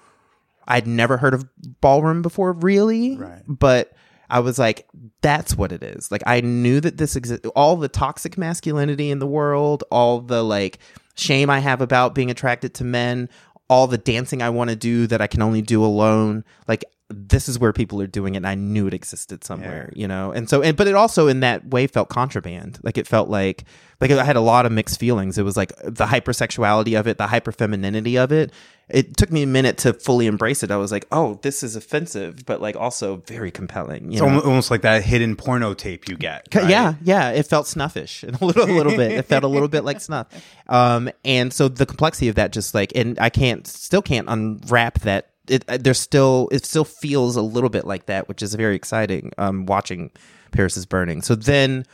[0.67, 1.45] I'd never heard of
[1.81, 3.17] ballroom before, really.
[3.17, 3.41] Right.
[3.47, 3.93] But
[4.29, 4.87] I was like,
[5.21, 6.11] that's what it is.
[6.11, 7.45] Like I knew that this exists.
[7.55, 10.79] All the toxic masculinity in the world, all the like
[11.15, 13.29] shame I have about being attracted to men,
[13.69, 16.43] all the dancing I want to do that I can only do alone.
[16.67, 16.83] Like
[17.15, 18.37] this is where people are doing it.
[18.37, 20.31] And I knew it existed somewhere, you know?
[20.31, 22.79] And so, and, but it also in that way felt contraband.
[22.83, 23.63] Like it felt like,
[24.01, 25.37] like I had a lot of mixed feelings.
[25.37, 28.51] It was like the hypersexuality of it, the hyperfemininity of it.
[28.89, 30.69] It took me a minute to fully embrace it.
[30.69, 34.11] I was like, oh, this is offensive, but like also very compelling.
[34.11, 34.41] You It's know?
[34.41, 36.47] almost like that hidden porno tape you get.
[36.53, 36.69] Right?
[36.69, 39.13] Yeah, yeah, it felt snuffish and a little, a little bit.
[39.13, 40.27] It felt a little bit like snuff.
[40.67, 44.99] Um, and so the complexity of that, just like, and I can't, still can't unwrap
[45.01, 45.29] that.
[45.47, 49.31] It there's still, it still feels a little bit like that, which is very exciting.
[49.37, 50.11] Um, watching
[50.51, 51.21] Paris is burning.
[51.21, 51.85] So then.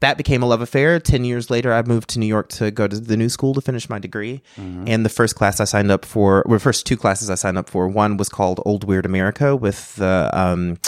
[0.00, 0.98] That became a love affair.
[0.98, 3.60] Ten years later, I moved to New York to go to the new school to
[3.62, 4.42] finish my degree.
[4.88, 7.56] And the first class I signed up for, well, the first two classes I signed
[7.56, 10.78] up for, one was called Old Weird America with the um,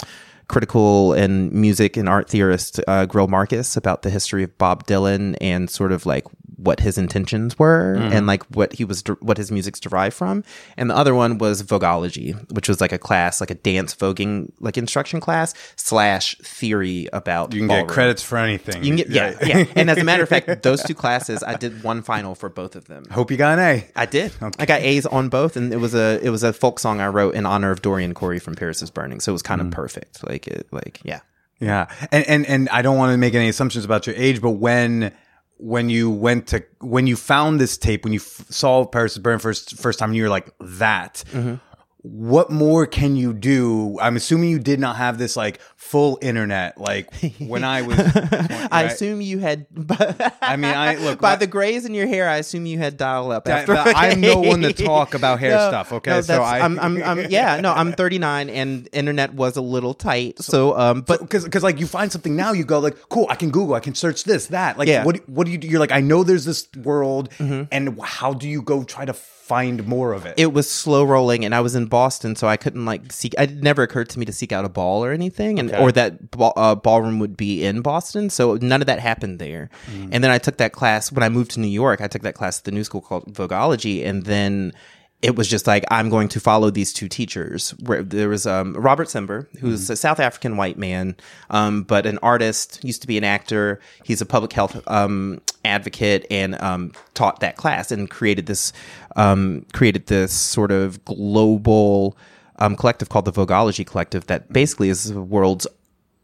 [0.47, 5.35] critical and music and art theorist uh, Greil Marcus about the history of Bob Dylan
[5.41, 6.23] and sort of like
[6.55, 10.43] what his intentions were and like what he was what his music's derived from
[10.75, 14.51] and the other one was vogology which was like a class like a dance voguing
[14.59, 17.85] like instruction class slash theory about You can ballroom.
[17.87, 18.83] get credits for anything.
[18.83, 21.53] you can get yeah yeah and as a matter of fact those two classes i
[21.55, 23.85] did one final for both of them Hope you got an A.
[23.95, 24.31] I did.
[24.59, 27.07] I got A's on both, and it was a it was a folk song I
[27.07, 29.19] wrote in honor of Dorian Corey from Paris is Burning.
[29.21, 30.27] So it was kind of perfect.
[30.27, 31.21] Like it, like yeah.
[31.59, 34.51] Yeah, and and and I don't want to make any assumptions about your age, but
[34.51, 35.11] when
[35.57, 39.19] when you went to when you found this tape, when you f- saw Paris is
[39.19, 41.23] Burning first first time, you were like that.
[41.31, 41.55] Mm-hmm.
[42.01, 43.97] What more can you do?
[43.99, 47.97] I'm assuming you did not have this like full internet like when I was.
[47.99, 48.83] I right?
[48.91, 49.65] assume you had.
[50.41, 52.29] I mean, I look by my- the grays in your hair.
[52.29, 53.47] I assume you had dial up.
[53.47, 56.11] After I'm no one to talk about hair stuff, okay?
[56.11, 59.93] no, So I- I'm, I'm, I'm, yeah, no, I'm 39, and internet was a little
[59.93, 60.39] tight.
[60.41, 63.35] So, um, but because because like you find something now, you go like, cool, I
[63.35, 64.77] can Google, I can search this, that.
[64.77, 65.03] Like, Yeah.
[65.03, 65.67] what do- what do you do?
[65.67, 67.63] You're like, I know there's this world, Mm-hmm.
[67.71, 70.33] and how do you go try to find more of it?
[70.37, 73.63] it was slow rolling and i was in boston so i couldn't like seek it
[73.63, 75.83] never occurred to me to seek out a ball or anything and Okay.
[75.83, 79.69] or that ball, uh, ballroom would be in boston so none of that happened there
[80.11, 82.35] and then i took that class when i moved to new york i took that
[82.35, 84.73] class at the new school called vogology and then
[85.21, 87.71] it was just like I'm going to follow these two teachers.
[87.79, 91.15] Where there was um, Robert Sember, who's a South African white man,
[91.49, 93.79] um, but an artist, used to be an actor.
[94.03, 98.73] He's a public health um, advocate and um, taught that class and created this
[99.15, 102.15] um, created this sort of global
[102.59, 105.67] um, collective called the Vogology Collective that basically is the world's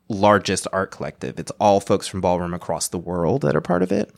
[0.10, 1.40] largest art collective.
[1.40, 4.14] It's all folks from ballroom across the world that are part of it.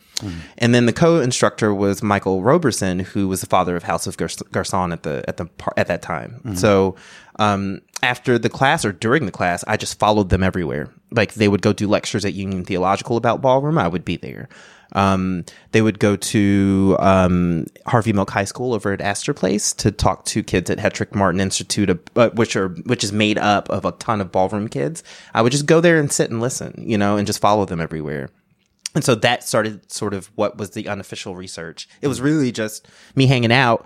[0.58, 4.30] And then the co-instructor was Michael Roberson, who was the father of House of Gar-
[4.52, 5.48] Garcon at the at the
[5.78, 6.42] at that time.
[6.56, 6.96] So
[7.38, 10.90] um, after the class or during the class, I just followed them everywhere.
[11.12, 14.50] Like they would go do lectures at Union Theological about ballroom, I would be there.
[14.94, 19.92] Um, they would go to um, Harvey Milk High School over at Astor Place to
[19.92, 23.70] talk to kids at Hetrick Martin Institute, of, uh, which are which is made up
[23.70, 25.04] of a ton of ballroom kids.
[25.34, 27.82] I would just go there and sit and listen, you know, and just follow them
[27.82, 28.30] everywhere.
[28.96, 31.88] And so that started sort of what was the unofficial research.
[32.02, 33.86] It was really just me hanging out.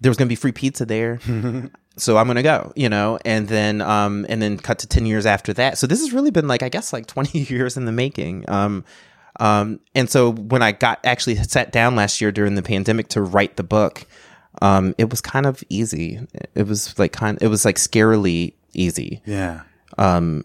[0.00, 1.20] There was going to be free pizza there.
[1.96, 5.06] so I'm going to go, you know, and then, um, and then cut to 10
[5.06, 5.78] years after that.
[5.78, 8.44] So this has really been like, I guess like 20 years in the making.
[8.48, 8.84] Um,
[9.40, 13.22] um, and so when I got actually sat down last year during the pandemic to
[13.22, 14.06] write the book,
[14.62, 16.20] um, it was kind of easy.
[16.54, 19.22] It was like kind, it was like scarily easy.
[19.26, 19.62] yeah,
[19.98, 20.44] Um,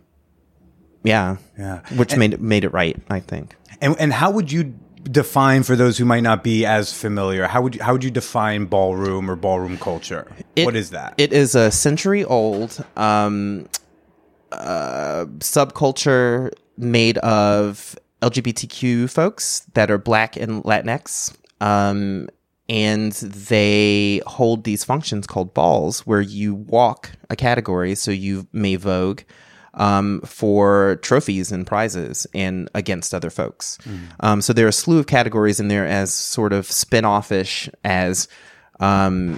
[1.03, 1.38] Yeah.
[1.60, 1.81] yeah.
[1.95, 3.55] Which made it, made it right, I think.
[3.81, 7.45] And and how would you define for those who might not be as familiar?
[7.47, 10.25] How would you how would you define ballroom or ballroom culture?
[10.55, 11.13] It- what is that?
[11.17, 13.67] It is a century old um,
[14.51, 21.36] uh, subculture made of LGBTQ folks that are black and Latinx.
[21.62, 22.30] Um,
[22.67, 27.93] and they hold these functions called balls where you walk a category.
[27.93, 29.21] So you may vogue
[29.75, 33.78] um, for trophies and prizes and against other folks.
[34.21, 37.69] Um, so there are a slew of categories in there as sort of spin offish
[37.84, 38.28] as
[38.80, 39.38] um,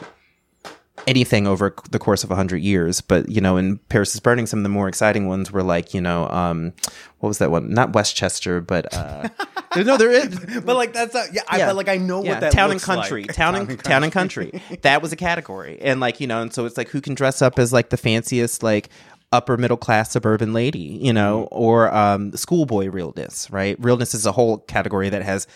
[1.07, 4.59] anything over the course of 100 years but you know in paris is burning some
[4.59, 6.73] of the more exciting ones were like you know um
[7.19, 9.27] what was that one not westchester but uh
[9.77, 11.67] no there is but like that's not, yeah, I, yeah.
[11.67, 13.33] but like I know Yeah, what that town and country, like.
[13.33, 14.61] town and town and country.
[14.81, 17.41] That was a category, and like you know, and so it's like who can dress
[17.41, 18.89] up as like the fanciest like
[19.31, 21.55] upper middle class suburban lady, you know, Mm-hmm.
[21.63, 23.75] or um, schoolboy realness, right?
[23.79, 25.47] Realness is a whole category that has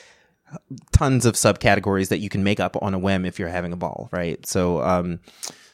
[0.92, 3.78] tons of subcategories that you can make up on a whim if you're having a
[3.78, 4.46] ball, right?
[4.46, 5.20] So, um,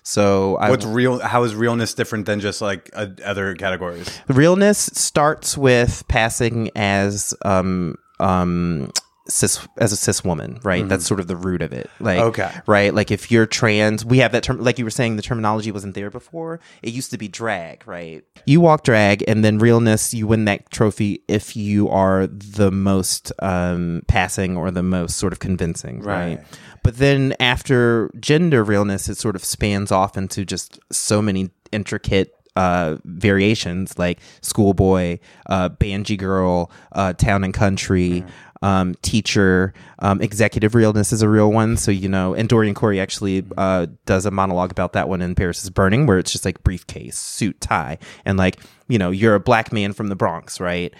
[0.03, 1.19] so I What's real?
[1.19, 4.09] How is realness different than just like uh, other categories?
[4.29, 8.91] realness starts with passing as um um
[9.29, 10.87] cis as a cis woman right?
[10.87, 11.89] That's sort of the root of it.
[11.99, 12.51] Like Okay.
[12.65, 12.93] right?
[12.93, 15.95] Like if you're trans we have that term like you were saying the terminology wasn't
[15.95, 16.59] there before.
[16.81, 18.23] It used to be drag right?
[18.45, 23.31] You walk drag and then realness you win that trophy if you are the most
[23.39, 26.43] um passing or the most sort of convincing right, Right.
[26.83, 32.33] but then after gender realness, it sort of spans off into just so many intricate
[32.55, 38.23] uh, variations like schoolboy, uh, banji girl, uh, town and country,
[38.61, 41.77] um, teacher, um, executive realness is a real one.
[41.77, 45.35] So, you know, and Dorian Corey actually uh, does a monologue about that one in
[45.35, 47.97] Paris is Burning, where it's just like briefcase, suit, tie.
[48.25, 50.93] And like, you know, you're a black man from the Bronx, right?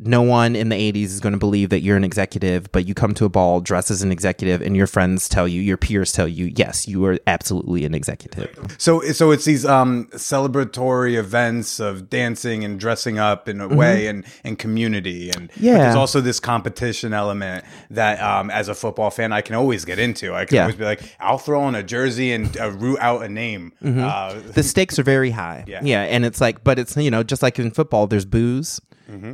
[0.00, 2.94] No one in the 80s is going to believe that you're an executive, but you
[2.94, 6.12] come to a ball dressed as an executive and your friends tell you, your peers
[6.12, 8.48] tell you, yes, you are absolutely an executive.
[8.78, 14.06] So, so it's these um, celebratory events of dancing and dressing up in a way,
[14.06, 15.64] and and community, and Mm-hmm.
[15.64, 15.78] Yeah.
[15.78, 19.98] there's also this competition element that, um, as a football fan, I can always get
[19.98, 20.34] into.
[20.34, 20.62] I can Yeah.
[20.62, 23.72] always be like, I'll throw on a jersey and uh, root out a name.
[23.84, 25.64] Uh, the stakes are very high.
[25.68, 25.80] Yeah.
[25.82, 26.02] Yeah.
[26.02, 28.80] And it's like, but it's, you know, just like in football, there's booze,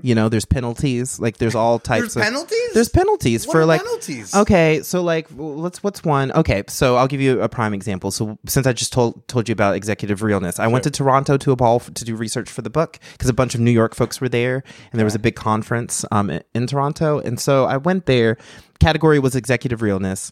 [0.02, 1.18] you know, there's penalties.
[1.18, 2.72] Like there's all types There's of penalties?
[2.74, 4.34] There's penalties What for like, penalties?
[4.34, 4.82] okay.
[4.82, 6.30] So like, let's, what's one?
[6.32, 6.62] Okay.
[6.68, 8.10] So I'll give you a prime example.
[8.10, 11.50] So since I just told, told you about executive realness, I went to Toronto to
[11.52, 13.94] a ball f- to do research for the book because a bunch of New York
[13.94, 17.18] folks were there and there was a big conference um, in Toronto.
[17.18, 18.37] And so I went there.
[18.78, 20.30] Category was executive realness.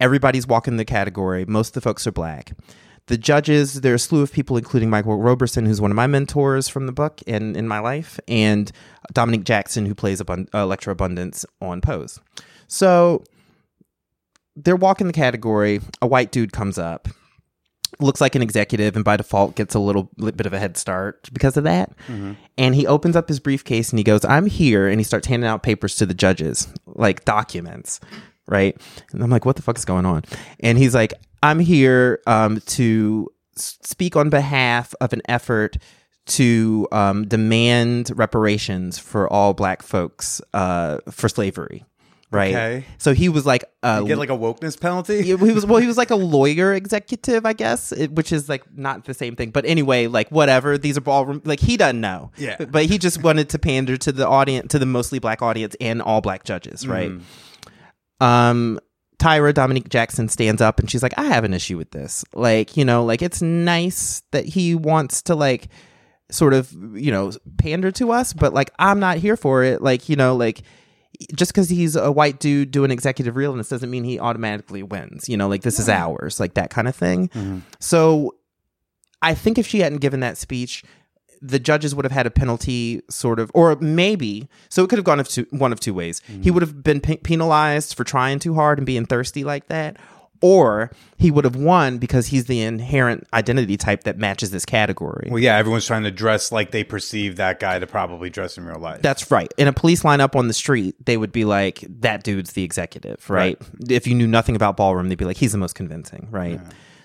[0.00, 1.44] Everybody's walking the category.
[1.46, 2.52] Most of the folks are black.
[3.06, 6.06] The judges, there are a slew of people, including Michael Roberson, who's one of my
[6.06, 8.70] mentors from the book and in my life, and
[9.12, 12.20] Dominique Jackson, who plays Abund- uh, Elektra Abundance on Pose.
[12.68, 13.24] So
[14.54, 15.80] they're walking the category.
[16.00, 17.08] A white dude comes up,
[17.98, 21.28] looks like an executive, and by default gets a little bit of a head start
[21.32, 21.90] because of that.
[22.56, 24.86] And he opens up his briefcase and he goes, I'm here.
[24.88, 27.98] And he starts handing out papers to the judges, like documents,
[28.46, 28.80] right?
[29.12, 30.22] And I'm like, what the fuck is going on?
[30.60, 35.76] And he's like, I'm here um, to speak on behalf of an effort
[36.24, 41.84] to um, demand reparations for all black folks uh, for slavery.
[42.30, 42.54] Right.
[42.54, 42.84] Okay.
[42.96, 45.20] So he was like, uh, you get like a wokeness penalty.
[45.20, 48.62] he was well he was like a lawyer executive i guess it, which is like
[48.74, 52.30] not the same thing but anyway like whatever these are ballroom like he doesn't know
[52.38, 52.64] Yeah.
[52.64, 56.00] but he just wanted to pander to the audience to the mostly black audience and
[56.00, 57.10] all black judges right
[58.20, 58.78] um
[59.22, 62.76] tyra dominique jackson stands up and she's like i have an issue with this like
[62.76, 65.68] you know like it's nice that he wants to like
[66.30, 70.08] sort of you know pander to us but like i'm not here for it like
[70.08, 70.62] you know like
[71.34, 75.28] just because he's a white dude doing executive realness doesn't mean he automatically wins.
[75.28, 77.28] You know, like this is ours, like that kind of thing.
[77.28, 77.58] Mm-hmm.
[77.80, 78.36] So
[79.20, 80.82] I think if she hadn't given that speech,
[81.42, 84.48] the judges would have had a penalty, sort of, or maybe.
[84.68, 86.22] So it could have gone of two, one of two ways.
[86.26, 86.54] He mm-hmm.
[86.54, 89.96] would have been pe- penalized for trying too hard and being thirsty like that,
[90.40, 95.28] or he would have won because he's the inherent identity type that matches this category.
[95.30, 98.64] Well, yeah, everyone's trying to dress like they perceive that guy to probably dress in
[98.64, 99.02] real life.
[99.02, 99.52] That's right.
[99.58, 103.28] In a police lineup on the street, they would be like, that dude's the executive,
[103.28, 103.60] right?
[103.88, 106.60] If you knew nothing about ballroom, they'd be like, he's the most convincing, right?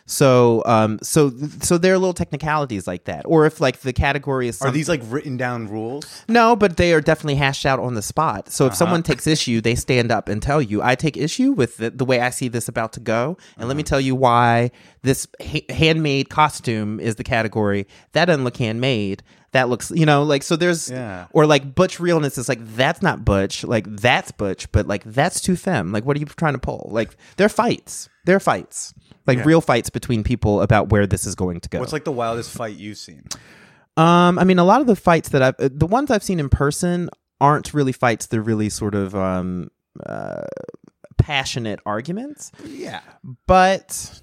[0.10, 3.24] So, um, so, so there are little technicalities like that.
[3.26, 6.24] Or if like the category is Are these like written down rules?
[6.30, 8.50] no, but they are definitely hashed out on the spot.
[8.50, 11.78] So if someone takes issue, they stand up and tell you, I take issue with
[11.78, 13.38] the, the way I see this about to go.
[13.58, 14.72] And let me tell you why
[15.04, 17.86] this ha- handmade costume is the category.
[18.14, 19.24] That doesn't look handmade.
[19.58, 21.26] That looks, you know, like, so there's, Yeah.
[21.34, 23.64] or like butch realness is like, that's not butch.
[23.64, 25.92] Like, that's butch, but like, that's too femme.
[25.92, 26.90] Like, what are you trying to pull?
[26.92, 28.08] Like, they're fights.
[28.26, 28.94] They're fights.
[29.26, 31.80] Like, real fights between people about where this is going to go.
[31.80, 33.24] What's like the wildest fight you've seen?
[33.98, 36.50] Um, I mean, a lot of the fights that I've, the ones I've seen in
[36.50, 37.10] person
[37.42, 38.28] aren't really fights.
[38.28, 39.72] They're really sort of um,
[40.06, 40.44] uh,
[41.18, 42.52] passionate arguments.
[42.64, 43.02] Yeah,
[43.48, 44.22] But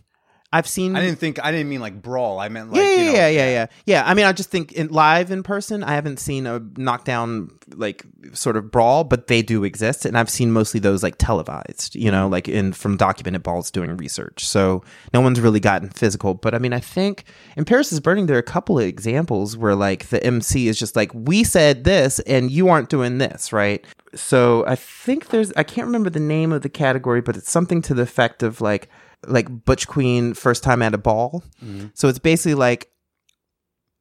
[0.54, 0.94] I've seen.
[0.94, 2.38] I didn't think I didn't mean like brawl.
[2.38, 4.02] I meant like yeah, yeah, you know, yeah, yeah, yeah, yeah.
[4.06, 8.04] I mean, I just think in live in person, I haven't seen a knockdown like
[8.34, 12.08] sort of brawl, but they do exist, and I've seen mostly those like televised, you
[12.08, 14.46] know, like in from documented balls doing research.
[14.46, 17.24] So no one's really gotten physical, but I mean, I think
[17.56, 20.78] in Paris is Burning, there are a couple of examples where like the MC is
[20.78, 23.84] just like, we said this, and you aren't doing this, right?
[24.14, 27.82] So I think there's, I can't remember the name of the category, but it's something
[27.82, 28.88] to the effect of like
[29.28, 31.42] like Butch Queen first time at a ball.
[31.64, 31.88] Mm-hmm.
[31.94, 32.90] So it's basically like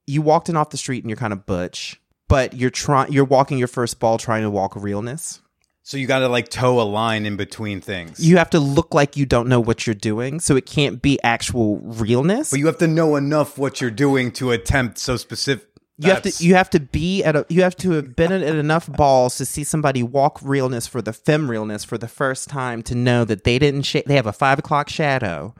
[0.07, 3.25] you walked in off the street and you're kind of butch, but you're trying you're
[3.25, 5.41] walking your first ball trying to walk realness.
[5.85, 8.25] So you got to like toe a line in between things.
[8.25, 11.21] You have to look like you don't know what you're doing, so it can't be
[11.23, 12.51] actual realness.
[12.51, 15.67] but you have to know enough what you're doing to attempt so specific.
[15.97, 18.41] You have to you have to be at a you have to have been at
[18.41, 22.81] enough balls to see somebody walk realness for the fem realness for the first time
[22.83, 25.53] to know that they didn't sh- they have a five o'clock shadow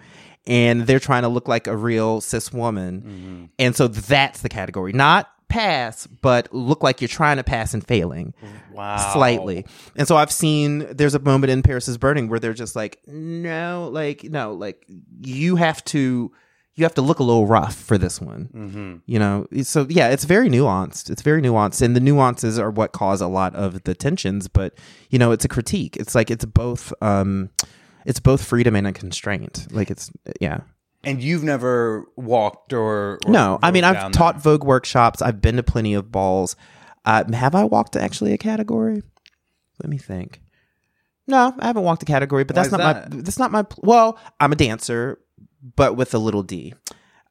[0.47, 3.01] and they're trying to look like a real cis woman.
[3.01, 3.45] Mm-hmm.
[3.59, 4.91] And so that's the category.
[4.91, 8.33] Not pass but look like you're trying to pass and failing
[8.71, 8.97] wow.
[9.13, 9.63] slightly.
[9.95, 12.99] And so i've seen there's a moment in paris is burning where they're just like
[13.05, 14.83] no like no like
[15.21, 16.31] you have to
[16.75, 18.95] you have to look a little rough for this one Mm-hmm.
[19.05, 22.91] you know so yeah it's very nuanced it's very nuanced and the nuances are what
[22.93, 24.73] cause a lot of the tensions but
[25.09, 27.49] you know it's a critique it's like it's both um
[28.05, 30.09] it's both freedom and a constraint like it's
[30.41, 30.61] yeah
[31.03, 34.53] And you've never walked or, or no i mean i've taught there.
[34.53, 36.55] vogue workshops i've been to plenty of balls
[37.05, 39.03] Uh, have I walked actually a category?
[39.84, 40.39] Let me think.
[41.28, 43.11] No, I haven't walked a category, but Why that's not that?
[43.11, 43.21] my.
[43.21, 43.65] That's not my.
[43.82, 45.19] Well, I'm a dancer,
[45.76, 46.74] but with a little D.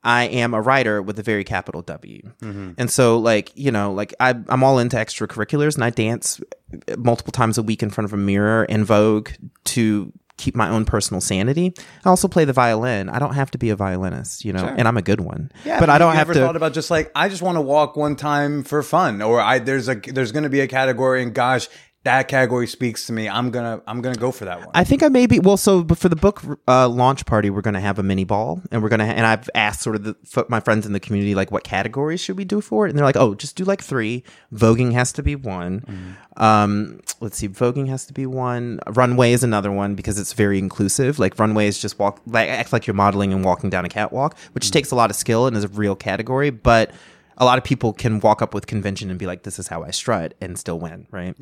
[0.04, 2.22] I am a writer with a very capital W.
[2.40, 2.72] Mm-hmm.
[2.76, 6.40] And so, like, you know, like I, I'm all into extracurriculars and I dance
[6.72, 9.30] uh, multiple times a week in front of a mirror in Vogue
[9.66, 11.72] to keep my own personal sanity.
[12.04, 13.08] I also play the violin.
[13.08, 15.52] I don't have to be a violinist, you know, and I'm a good one.
[15.64, 16.40] Yeah, but I don't have ever to.
[16.40, 19.60] thought about just like I just want to walk one time for fun, or I
[19.60, 21.68] there's a there's going to be a category, and gosh,
[22.04, 23.28] that category speaks to me.
[23.28, 24.70] I'm gonna I'm gonna go for that one.
[24.74, 25.56] I think I may be well.
[25.56, 28.82] So, but for the book uh, launch party, we're to have a mini ball, and
[28.82, 29.04] we're to.
[29.04, 32.36] And I've asked sort of the, my friends in the community, like, what categories should
[32.36, 32.90] we do for it?
[32.90, 34.24] And they're like, oh, just do like three.
[34.52, 36.16] Voguing has to be one.
[36.38, 38.80] Um, let's see, voguing has to be one.
[38.88, 41.20] Runway is another one because it's very inclusive.
[41.20, 44.36] Like runway is just walk, like act like you're modeling and walking down a catwalk,
[44.52, 46.90] which takes a lot of skill and is a real category, but.
[47.38, 49.82] A lot of people can walk up with convention and be like, "This is how
[49.82, 51.34] I strut," and still win, right?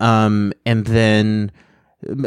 [0.00, 1.52] Um, and then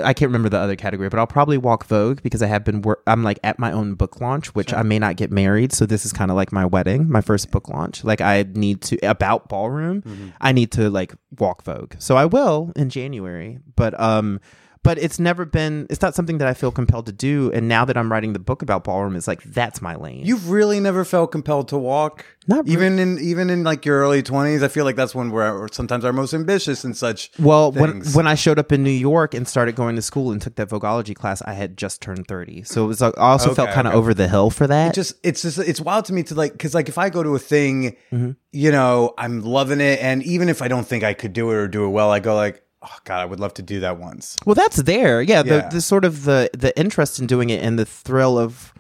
[0.04, 2.82] I can't remember the other category, but I'll probably walk Vogue because I have been.
[2.82, 5.86] Wor- I'm like at my own book launch, which I may not get married, so
[5.86, 8.04] this is kind of like my wedding, my first book launch.
[8.06, 10.34] Like I need to about ballroom.
[10.40, 13.60] I need to like walk Vogue, so I will in January.
[13.76, 14.40] But um,
[14.86, 15.86] but it's never been.
[15.90, 17.52] It's not something that I feel compelled to do.
[17.52, 20.24] And now that I'm writing the book about ballroom, it's like that's my lane.
[20.26, 24.24] You've really never felt compelled to walk, Not even in even in like your early
[24.24, 24.64] twenties.
[24.64, 27.32] I feel like that's when we're sometimes our most ambitious and such.
[27.40, 28.16] Well, when things.
[28.16, 30.70] when I showed up in New York and started going to school and took that
[30.70, 33.02] Vogology class, I had just turned thirty, so it was.
[33.02, 33.98] like- I also felt kind of okay.
[34.00, 34.90] over the hill for that.
[34.92, 37.24] it just it's just it's wild to me to like because like if I go
[37.24, 38.32] to a thing, Mm-hmm.
[38.52, 41.56] you know, I'm loving it, and even if I don't think I could do it
[41.56, 43.98] or do it well, I go like, oh god, I would love to do that
[44.00, 44.36] once.
[44.46, 45.22] well, that's there.
[45.22, 45.70] Yeah, the, Yeah.
[45.70, 48.74] the sort of the the interest in doing it and the thrill of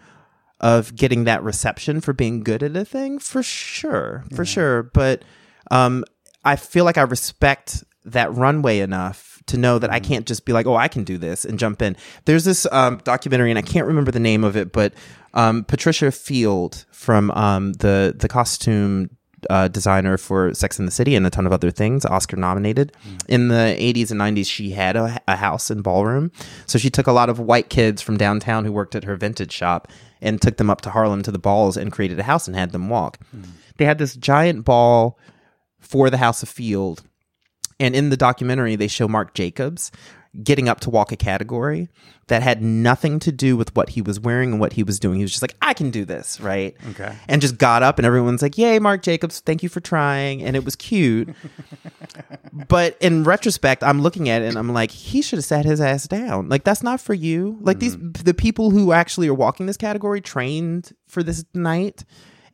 [0.62, 4.84] of getting that reception for being good at a thing for sure, for sure.
[4.84, 5.24] But
[5.70, 6.06] um,
[6.45, 10.53] I feel like I respect that runway enough to know that I can't just be
[10.53, 11.95] like, oh, I can do this and jump in.
[12.26, 14.93] There's this um, documentary, and I can't remember the name of it, but
[15.34, 19.10] um, Patricia Field from um, the the costume
[19.50, 22.91] uh, designer for Sex and the City and a ton of other things, Oscar nominated.
[23.28, 26.32] In the 80s and 90s, she had a, a house in ballroom.
[26.66, 29.52] So she took a lot of white kids from downtown who worked at her vintage
[29.52, 29.88] shop
[30.22, 32.72] and took them up to Harlem to the balls and created a house and had
[32.72, 33.20] them walk.
[33.78, 35.20] They had this giant ball
[35.80, 37.04] for the House of Field.
[37.80, 39.91] And in the documentary, they show Marc Jacobs
[40.43, 41.89] getting up to walk a category
[42.27, 45.17] that had nothing to do with what he was wearing and what he was doing.
[45.17, 46.75] He was just like, I can do this, right?
[46.89, 47.15] Okay.
[47.27, 50.41] And just got up, and everyone's like, Yay, Marc Jacobs, thank you for trying.
[50.41, 51.29] And it was cute.
[52.67, 55.79] but in retrospect, I'm looking at it and I'm like, he should have sat his
[55.79, 56.49] ass down.
[56.49, 57.57] Like, that's not for you.
[57.61, 58.23] Like, these, mm-hmm.
[58.23, 62.05] the people who actually are walking this category trained for this night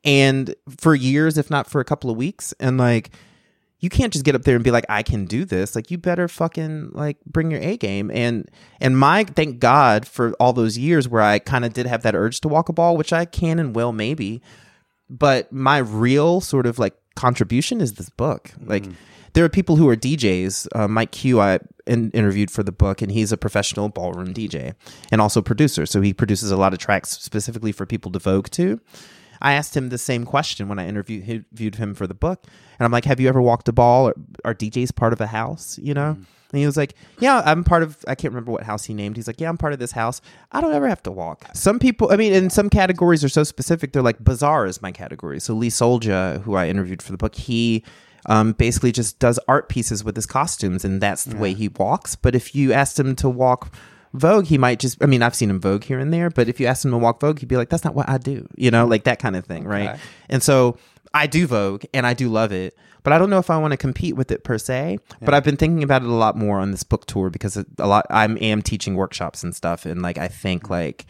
[0.04, 2.54] and for years, if not for a couple of weeks.
[2.60, 3.12] And like,
[3.82, 5.76] you can't just get up there and be like, I can do this.
[5.76, 8.12] Like, you better fucking like bring your A game.
[8.12, 12.04] And and my thank God for all those years where I kind of did have
[12.04, 14.42] that urge to walk a ball, which I can and will maybe.
[15.10, 18.52] But my real sort of like contribution is this book.
[18.64, 18.86] Like,
[19.34, 20.68] there are people who are DJs.
[20.74, 24.76] Uh, Mike Q, I in- interviewed for the book, and he's a professional ballroom DJ
[25.12, 25.88] and also producer.
[25.88, 28.80] So he produces a lot of tracks specifically for people to vogue to.
[29.42, 32.44] I asked him the same question when I interviewed interviewed him for the book,
[32.80, 34.10] and I'm like, "Have you ever walked a ball?
[34.10, 34.16] Or
[34.46, 35.80] are DJs part of a house?
[35.82, 36.18] You know?"
[36.52, 38.04] And he was like, "Yeah, I'm part of.
[38.08, 39.16] I can't remember what house he named.
[39.16, 40.22] He's like, "Yeah, I'm part of this house.
[40.52, 43.44] I don't ever have to walk." Some people, I mean, in some categories are so
[43.44, 43.94] specific.
[43.94, 45.40] They're like bizarre is my category.
[45.40, 47.84] So Lee Soulja, who I interviewed for the book, he
[48.28, 52.16] um, basically just does art pieces with his costumes, and that's the way he walks.
[52.16, 53.74] But if you asked him to walk
[54.14, 56.60] Vogue, he might just, I mean, I've seen him Vogue here and there, but if
[56.60, 58.70] you asked him to walk Vogue, he'd be like, that's not what I do, you
[58.72, 59.98] know, like that kind of thing, right?
[60.30, 60.78] And so
[61.14, 63.72] I do Vogue and I do love it, but I don't know if I want
[63.72, 65.00] to compete with it per se.
[65.22, 67.88] But I've been thinking about it a lot more on this book tour because a
[67.88, 69.86] lot, I am teaching workshops and stuff.
[69.86, 71.06] And like, I think like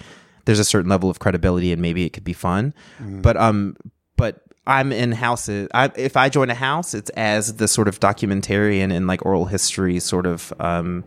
[0.45, 2.74] there's a certain level of credibility and maybe it could be fun.
[3.22, 3.76] But, um,
[4.16, 5.68] but I'm in houses.
[5.74, 9.45] I, if I join a house, it's as the sort of documentarian and like oral
[9.45, 11.04] history sort of, um,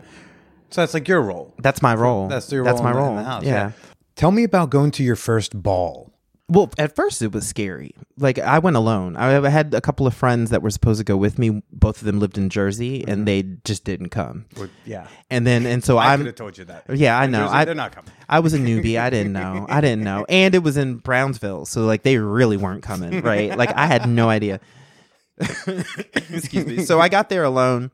[0.74, 1.54] So that's like your role.
[1.60, 2.26] that's my role.
[2.26, 2.72] That's your role.
[2.72, 3.16] That's my in the- in role.
[3.16, 3.70] the house, yeah.
[4.16, 6.12] Tell me about going to your first ball.
[6.48, 7.94] Well, at first it was scary.
[8.18, 9.14] Like I went alone.
[9.16, 11.62] I I had a couple of friends that were supposed to go with me.
[11.72, 13.24] Both of them lived in Jersey, and mm-hmm.
[13.24, 14.46] they just didn't come.
[14.84, 15.06] Yeah.
[15.30, 16.18] And then, and so I I'm.
[16.18, 16.84] could have told you that.
[16.92, 17.44] Yeah, I In know.
[17.44, 18.10] Jersey, I, they're not coming.
[18.28, 18.98] I was a newbie.
[18.98, 19.66] I didn't know.
[19.68, 20.26] I didn't know.
[20.28, 23.56] And it was in Brownsville, so like they really weren't coming, right?
[23.56, 24.58] Like I had no idea.
[25.38, 26.84] Excuse me.
[26.84, 27.92] So I got there alone.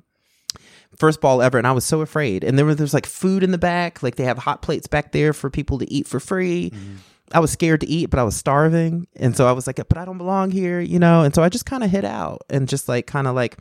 [1.01, 2.44] First ball ever, and I was so afraid.
[2.44, 5.12] And there was there's like food in the back, like they have hot plates back
[5.12, 6.68] there for people to eat for free.
[6.68, 6.96] Mm-hmm.
[7.32, 9.96] I was scared to eat, but I was starving, and so I was like, but
[9.96, 11.22] I don't belong here, you know.
[11.22, 13.57] And so I just kind of hid out and just like kind of like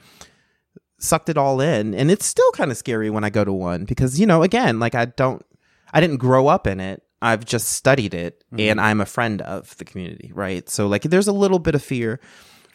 [0.99, 3.85] sucked it all in, and it's still kind of scary when I go to one
[3.85, 5.45] because you know, again, like I don't,
[5.93, 7.03] I didn't grow up in it.
[7.21, 8.59] I've just studied it, mm-hmm.
[8.59, 10.67] and I'm a friend of the community, right?
[10.67, 12.19] So like, there's a little bit of fear.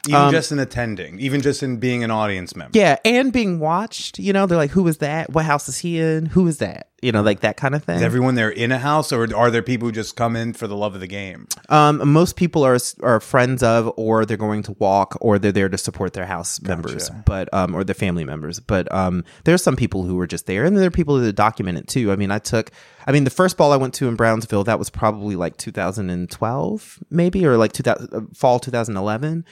[0.09, 2.79] Even Um, just in attending, even just in being an audience member.
[2.79, 5.31] Yeah, and being watched, you know, they're like, who is that?
[5.33, 6.27] What house is he in?
[6.27, 6.89] Who is that?
[7.03, 7.97] You know, like that kind of thing.
[7.97, 10.67] Is everyone there in a house, or are there people who just come in for
[10.67, 11.47] the love of the game?
[11.69, 15.69] Um, most people are are friends of, or they're going to walk, or they're there
[15.69, 18.59] to support their house members, but um, or their family members.
[18.59, 21.77] But um, are some people who are just there, and there are people that document
[21.77, 22.11] it too.
[22.11, 22.71] I mean, I took,
[23.07, 26.99] I mean, the first ball I went to in Brownsville, that was probably like 2012,
[27.11, 29.45] maybe, or like 2000, uh, fall 2011.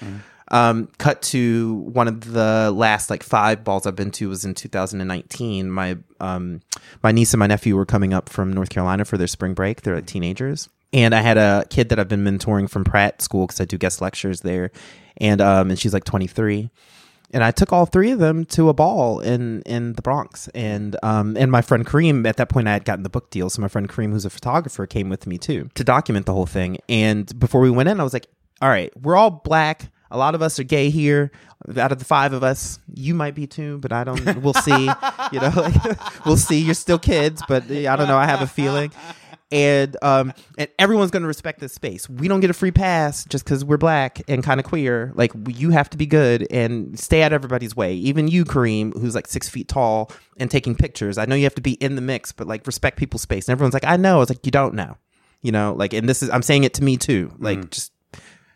[0.49, 4.53] Um, cut to one of the last like five balls I've been to was in
[4.55, 5.70] 2019.
[5.70, 6.60] My um,
[7.02, 9.82] my niece and my nephew were coming up from North Carolina for their spring break.
[9.82, 13.46] They're like teenagers, and I had a kid that I've been mentoring from Pratt School
[13.46, 14.70] because I do guest lectures there,
[15.18, 16.70] and um, and she's like 23.
[17.34, 20.96] And I took all three of them to a ball in in the Bronx, and
[21.02, 23.62] um and my friend Kareem at that point I had gotten the book deal, so
[23.62, 26.76] my friend Kareem, who's a photographer, came with me too to document the whole thing.
[26.88, 28.26] And before we went in, I was like,
[28.60, 29.90] "All right, we're all black.
[30.12, 31.32] A lot of us are gay here.
[31.76, 34.42] Out of the five of us, you might be too, but I don't.
[34.42, 34.82] We'll see.
[35.32, 36.60] you know, like, we'll see.
[36.60, 38.18] You're still kids, but I don't know.
[38.18, 38.92] I have a feeling."
[39.52, 42.08] and um and everyone's going to respect this space.
[42.08, 45.12] We don't get a free pass just because we're black and kind of queer.
[45.14, 47.94] Like you have to be good and stay out of everybody's way.
[47.94, 51.18] Even you, Kareem, who's like six feet tall and taking pictures.
[51.18, 53.46] I know you have to be in the mix, but like respect people's space.
[53.46, 54.16] And everyone's like, I know.
[54.16, 54.96] I was like, you don't know.
[55.42, 57.32] You know, like, and this is I'm saying it to me too.
[57.38, 57.92] Like, just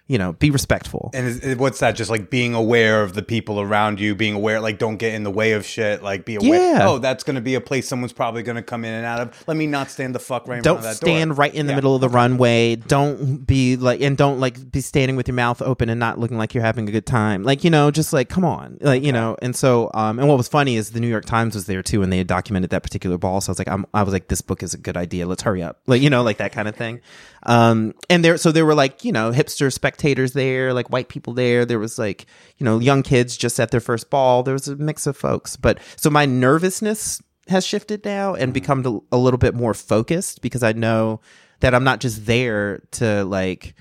[0.09, 1.11] you know, be respectful.
[1.15, 1.93] And is, is- what's that?
[1.97, 5.25] Just like being aware of the people around you, being aware, like don't get in
[5.25, 6.03] the way of shit.
[6.03, 6.75] Like be aware.
[6.79, 6.89] Yeah.
[6.89, 9.21] Oh, that's going to be a place someone's probably going to come in and out
[9.21, 9.45] of.
[9.49, 11.37] Let me not stand the fuck right in don't front of that stand door.
[11.37, 11.77] right in the Yeah.
[11.77, 15.61] middle of the runway don't be like and don't like be standing with your mouth
[15.63, 18.29] open and not looking like you're having a good time like you know just like
[18.29, 21.09] come on like you know and so um and what was funny is the new
[21.09, 23.59] york times was there too and they had documented that particular ball so i was
[23.59, 26.01] like I'm, i was like this book is a good idea let's hurry up like
[26.03, 27.01] you know like that kind of thing
[27.47, 31.33] um and there so there were like you know hipster spectators there like white people
[31.33, 31.65] there.
[31.65, 32.27] There was like
[32.59, 34.43] you know young kids just at their first ball.
[34.43, 35.57] There was a mix of folks.
[35.57, 40.43] But so my nervousness has shifted now and become a- a little bit more focused
[40.43, 41.21] because I know
[41.61, 43.75] that I'm not just there to like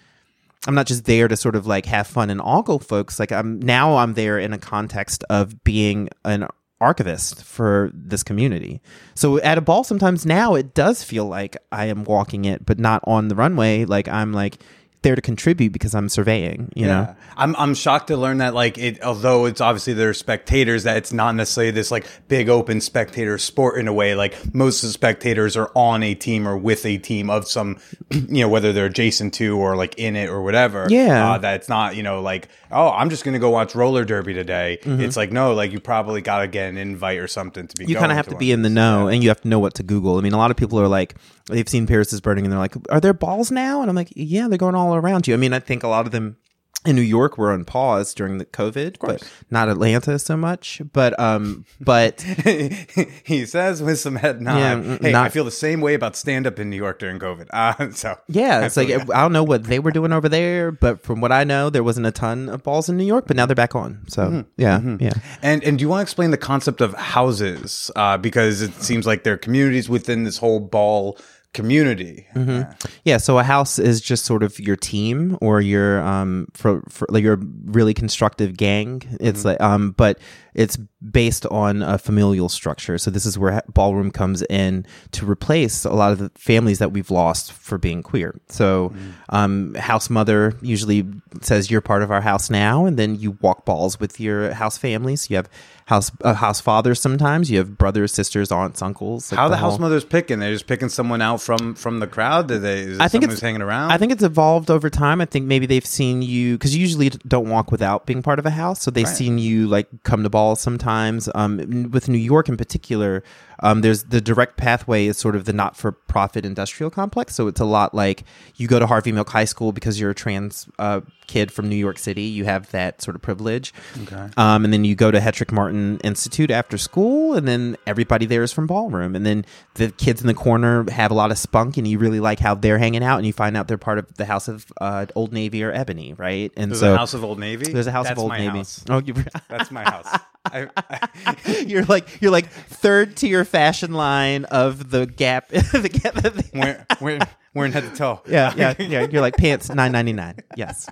[0.67, 3.19] I'm not just there to sort of like have fun and ogle folks.
[3.19, 6.47] Like I'm now I'm there in a context of being an
[6.81, 8.81] archivist for this community.
[9.15, 12.79] So at a ball sometimes now it does feel like I am walking it but
[12.79, 14.57] not on the runway like I'm like
[15.05, 17.01] there to contribute because I'm surveying, you know.
[17.03, 17.13] Yeah.
[17.37, 21.13] I'm I'm shocked to learn that like it although it's obviously there's spectators that it's
[21.13, 24.93] not necessarily this like big open spectator sport in a way like most of the
[24.93, 27.77] spectators are on a team or with a team of some
[28.11, 31.33] you know whether they're adjacent to or like in it or whatever Yeah.
[31.33, 34.33] uh, that it's not you know like oh I'm just gonna go watch roller derby
[34.33, 37.83] today it's like no like you probably gotta get an invite or something to be
[37.85, 37.91] Mm-hmm.
[37.91, 39.73] you kind of have to be in the know and you have to know what
[39.75, 41.15] to google i mean a lot of people are like
[41.47, 44.11] they've seen paris is burning and they're like are there balls now and i'm like
[44.15, 46.37] yeah they're going all around you i mean i think a lot of them
[46.85, 51.19] in new york were on pause during the covid but not atlanta so much but
[51.19, 52.21] um but
[53.23, 54.57] he says with some head nod.
[54.59, 57.17] Yeah, hey, not- I feel the same way about stand up in New York during
[57.17, 57.47] COVID.
[57.51, 59.15] Uh, so yeah it's like Absolutely.
[59.15, 61.83] i don't know what they were doing over there but from what i know there
[61.83, 64.41] wasn't a ton of balls in new york but now they're back on so Mm-hmm.
[64.57, 67.89] yeah yeah And and do you want to explain the concept of houses?
[67.95, 71.17] Uh, because it seems like there are communities within this whole ball
[71.55, 72.27] community.
[72.35, 72.69] Mm-hmm.
[73.05, 77.07] Yeah, so a house is just sort of your team or your um for, for
[77.09, 79.01] like your really constructive gang.
[79.19, 79.47] It's Mm-hmm.
[79.47, 80.19] like um but
[80.55, 80.77] it's
[81.11, 82.97] based on a familial structure.
[82.97, 86.91] So this is where ballroom comes in to replace a lot of the families that
[86.93, 88.39] we've lost for being queer.
[88.49, 89.09] So Mm-hmm.
[89.35, 91.05] um house mother usually
[91.41, 94.77] says you're part of our house now and then you walk balls with your house
[94.77, 95.29] families.
[95.29, 95.49] You have
[95.87, 97.51] house uh, house fathers sometimes.
[97.51, 99.31] You have brothers, sisters, aunts, uncles.
[99.31, 100.39] like How the whole- house mothers picking?
[100.39, 102.47] They're just picking someone out from from the crowd.
[102.47, 102.79] Do they?
[102.79, 103.91] Is I think it's hanging around.
[103.91, 105.21] I think it's evolved over time.
[105.21, 108.45] I think maybe they've seen you because you usually don't walk without being part of
[108.45, 111.27] a house, so they've seen you like come to balls sometimes.
[111.33, 113.23] Um, with New York in particular,
[113.61, 117.33] um, there's the direct pathway is sort of the not-for-profit industrial complex.
[117.33, 118.23] So it's a lot like
[118.57, 121.75] you go to Harvey Milk High School because you're a trans uh, kid from New
[121.77, 122.23] York City.
[122.23, 123.73] You have that sort of privilege.
[124.03, 124.29] Okay.
[124.37, 128.43] Um, and then you go to Hetrick Martin Institute after school, and then everybody there
[128.43, 129.15] is from ballroom.
[129.15, 132.19] And then the kids in the corner have a lot of spunk, and you really
[132.19, 134.65] like how they're hanging out, and you find out they're part of the House of
[134.81, 136.51] uh, Old Navy or Ebony, right?
[136.57, 137.71] And There's so a House of Old Navy.
[137.71, 138.57] there's a House That's of Old Navy.
[138.57, 138.83] house.
[138.89, 139.13] Oh, you,
[139.49, 140.19] That's my house.
[140.45, 141.35] I, I,
[141.67, 145.47] you're like you're like third tier fashion line of the Gap.
[145.49, 147.21] the Gap the- wearing, wearing,
[147.53, 148.21] wearing head to toe.
[148.27, 149.07] yeah, yeah, yeah.
[149.09, 150.37] You're like pants nine ninety nine.
[150.55, 150.87] Yes,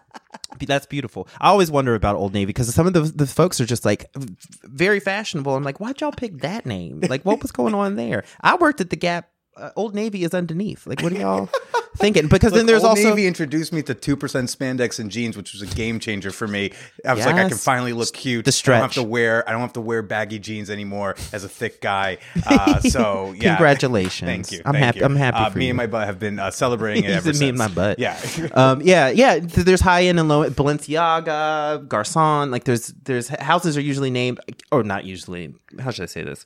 [0.65, 1.27] that's beautiful.
[1.39, 4.09] I always wonder about Old Navy because some of the the folks are just like
[4.63, 5.55] very fashionable.
[5.55, 7.01] I'm like, why'd y'all pick that name?
[7.01, 8.23] Like, what was going on there?
[8.41, 9.29] I worked at the Gap.
[9.55, 10.87] Uh, Old Navy is underneath.
[10.87, 11.49] Like, what are y'all
[11.97, 12.27] thinking?
[12.27, 15.53] Because then there's Old also Navy introduced me to two percent spandex and jeans, which
[15.53, 16.71] was a game changer for me.
[17.05, 18.45] I was like, I can finally look cute.
[18.45, 18.75] The stretch.
[18.77, 19.47] I don't have to wear.
[19.47, 22.17] I don't have to wear baggy jeans anymore as a thick guy.
[22.45, 24.27] Uh, so yeah, Congratulations.
[24.27, 24.61] Thank you.
[24.65, 25.05] I'm thank happy- you.
[25.05, 25.69] I'm happy Uh, for me you.
[25.71, 27.49] and my butt have been uh, celebrating it ever me since.
[27.49, 27.99] and my butt.
[27.99, 28.19] Yeah.
[28.53, 29.39] um, yeah, yeah.
[29.39, 30.55] There's high end and low end.
[30.55, 32.51] Balenciaga, Garcon.
[32.51, 34.39] Like there's there's houses are usually named,
[34.71, 35.53] or not usually.
[35.79, 36.43] How should I say this?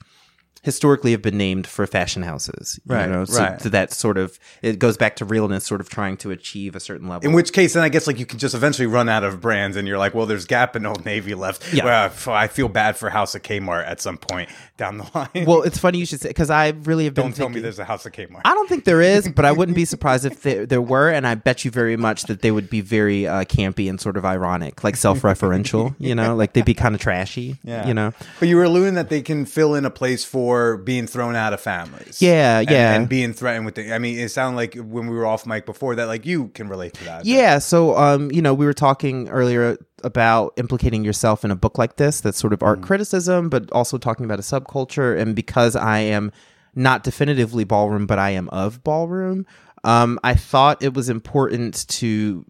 [0.63, 2.79] Historically, have been named for fashion houses.
[2.87, 3.25] you Right, know?
[3.25, 3.61] So, right.
[3.61, 6.79] so that sort of it goes back to realness, sort of trying to achieve a
[6.79, 7.27] certain level.
[7.27, 9.77] In which case, then I guess like you can just eventually run out of brands,
[9.77, 11.73] and you're like, well, there's Gap and Old Navy left.
[11.73, 11.85] Yeah.
[11.85, 15.45] Well, I feel bad for House of Kmart at some point down the line.
[15.45, 17.25] well, it's funny you should say because I really have been.
[17.25, 18.41] don't tell me there's a House of Kmart.
[18.45, 21.25] I don't think there is, but I wouldn't be surprised if there, there were, and
[21.27, 24.25] I bet you very much that they would be very uh, campy and sort of
[24.25, 25.95] ironic, like self-referential.
[25.99, 27.57] you know, like they'd be kind of trashy.
[27.63, 27.87] Yeah.
[27.87, 28.13] You know.
[28.39, 30.46] But you were alluding that they can fill in a place for
[30.77, 32.21] being thrown out of families.
[32.21, 32.93] Yeah, And- yeah.
[32.95, 35.65] And, being threatened with the I mean, it sounded like when we were off mic
[35.65, 37.25] before that, like you can relate to that.
[37.25, 41.77] Yeah, so um, you know, we were talking earlier about implicating yourself in a book
[41.77, 45.17] like this that's sort of art criticism, but also talking about a subculture.
[45.19, 46.31] And because I am
[46.75, 49.45] not definitively ballroom, but I am of ballroom,
[49.83, 52.45] um, I thought it was important to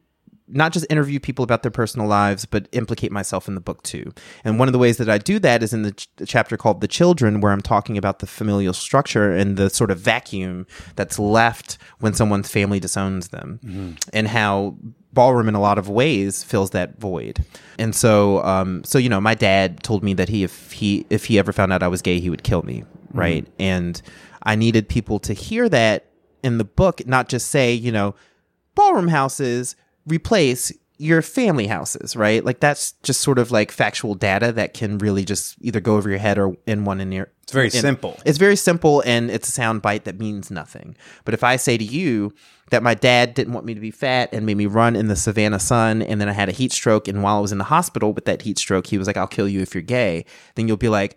[0.48, 4.14] not just interview people about their personal lives, but implicate myself in the book too.
[4.44, 6.82] And one of the ways that I do that is in the, ch- chapter called
[6.82, 11.20] The Children, where I'm talking about the familial structure and the sort of vacuum that's
[11.20, 14.76] left when someone's family disowns them, and how
[15.14, 17.44] ballroom in a lot of ways fills that void.
[17.80, 21.26] And so, um, so you know, my dad told me that he, if he, if
[21.26, 23.48] he ever found out I was gay, he would kill me, right?
[23.60, 24.02] And
[24.44, 26.06] I needed people to hear that
[26.44, 28.16] in the book, not just say, you know,
[28.76, 29.76] ballroom houses
[30.08, 32.44] replace your family houses, right?
[32.44, 36.10] Like that's just sort of like factual data that can really just either go over
[36.10, 37.30] your head or in one in your.
[37.44, 38.20] It's very in- simple.
[38.26, 40.98] It's very simple and it's a sound bite that means nothing.
[41.24, 42.34] But if I say to you
[42.72, 45.16] that my dad didn't want me to be fat and made me run in the
[45.16, 47.64] Savannah sun and then I had a heat stroke and while I was in the
[47.66, 50.68] hospital with that heat stroke, he was like, I'll kill you if you're gay, then
[50.68, 51.16] you'll be like,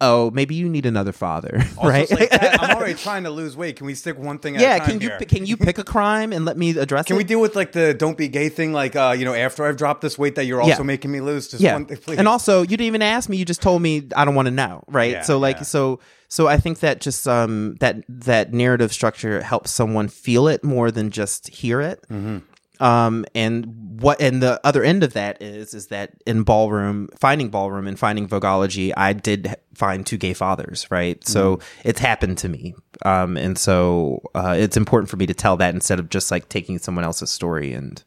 [0.00, 2.02] oh, maybe you need another father, Also, right?
[2.10, 3.76] it's like, "Dad, I'm already trying to lose weight.
[3.76, 5.18] Can we stick one thing at yeah, a time can you here?
[5.20, 7.08] can you pick a crime and let me address it?
[7.08, 7.18] Can it?
[7.18, 8.72] we deal with like the don't be gay thing?
[8.72, 10.82] Like, uh, you know, after I've dropped this weight that you're also Yeah.
[10.84, 11.48] making me lose.
[11.48, 12.18] Just yeah one thing, please.
[12.18, 14.52] and also you didn't even ask me you just told me i don't want to
[14.54, 15.62] know right Yeah, so like yeah.
[15.62, 20.62] so so i think that just um that that narrative structure helps someone feel it
[20.62, 22.38] more than just hear it Mm-hmm.
[22.80, 23.66] Um and
[24.00, 27.98] what and the other end of that is is that in ballroom finding ballroom and
[27.98, 31.88] finding vogology i did find two gay fathers right so Mm-hmm.
[31.88, 32.74] it's happened to me
[33.04, 36.48] um and so uh it's important for me to tell that instead of just like
[36.48, 38.04] taking someone else's story and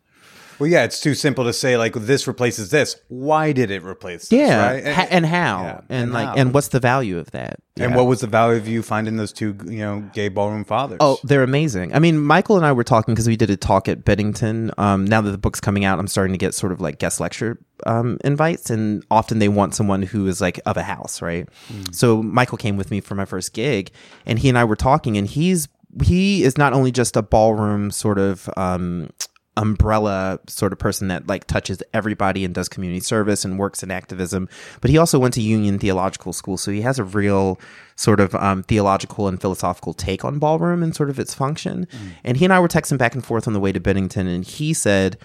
[0.62, 2.95] well, yeah, it's too simple to say like this replaces this.
[3.07, 4.39] Why did it replace this?
[4.39, 4.93] yeah right?
[4.93, 6.36] ha- and how yeah, and, and like how.
[6.36, 9.34] and what's the value of that And what was the value of you finding those
[9.34, 10.97] two, you know, gay ballroom fathers?
[10.99, 11.95] Oh, they're amazing.
[11.95, 14.70] I mean, Michael and I were talking because we did a talk at Bennington.
[14.78, 17.20] Um, now that the book's coming out, I'm starting to get sort of like guest
[17.20, 17.57] lecture
[17.88, 21.49] um, invites, and often they want someone who is like of a house, right?
[21.91, 23.89] So Michael came with me for my first gig,
[24.28, 25.68] and he and I were talking, and he's
[26.03, 29.09] he is not only just a ballroom sort of um,
[29.58, 33.91] umbrella sort of person that like touches everybody and does community service and works in
[33.91, 34.47] activism.
[34.80, 37.60] But he also went to union theological school so he has a real
[37.95, 41.88] sort of um, theological and philosophical take on ballroom and sort of its function.
[42.24, 44.45] And he and i were texting back and forth on the way to bennington and
[44.45, 45.18] he said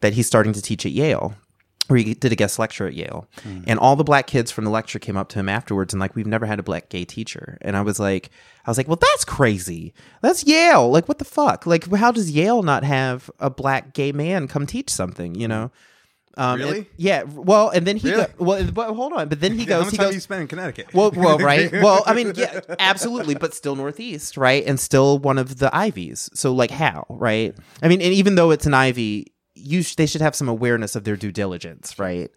[0.00, 1.34] that he's starting to teach at yale
[1.88, 3.28] where he did a guest lecture at Yale.
[3.66, 6.14] And all the black kids from the lecture came up to him afterwards and like,
[6.16, 7.58] we've never had a black gay teacher.
[7.60, 8.30] And I was like,
[8.66, 9.94] I was like, well, that's crazy.
[10.22, 10.90] That's Yale.
[10.90, 11.66] Like, what the fuck?
[11.66, 15.70] Like, how does Yale not have a black gay man come teach something, you know?
[16.38, 16.78] Um, Really?
[16.78, 17.22] and- yeah.
[17.22, 18.26] Well, and then he Really?
[18.26, 19.28] go, well, but hold on.
[19.28, 20.92] But then he How goes, much he goes, you spend in Connecticut?
[20.92, 21.72] well, well, right.
[21.72, 24.62] Well, I mean, yeah, absolutely, but still Northeast, right?
[24.66, 26.28] And still one of the Ivies.
[26.34, 27.54] So, like, how, right?
[27.82, 30.94] I mean, and even though it's an Ivy, you sh- they should have some awareness
[30.96, 32.30] of their due diligence, right?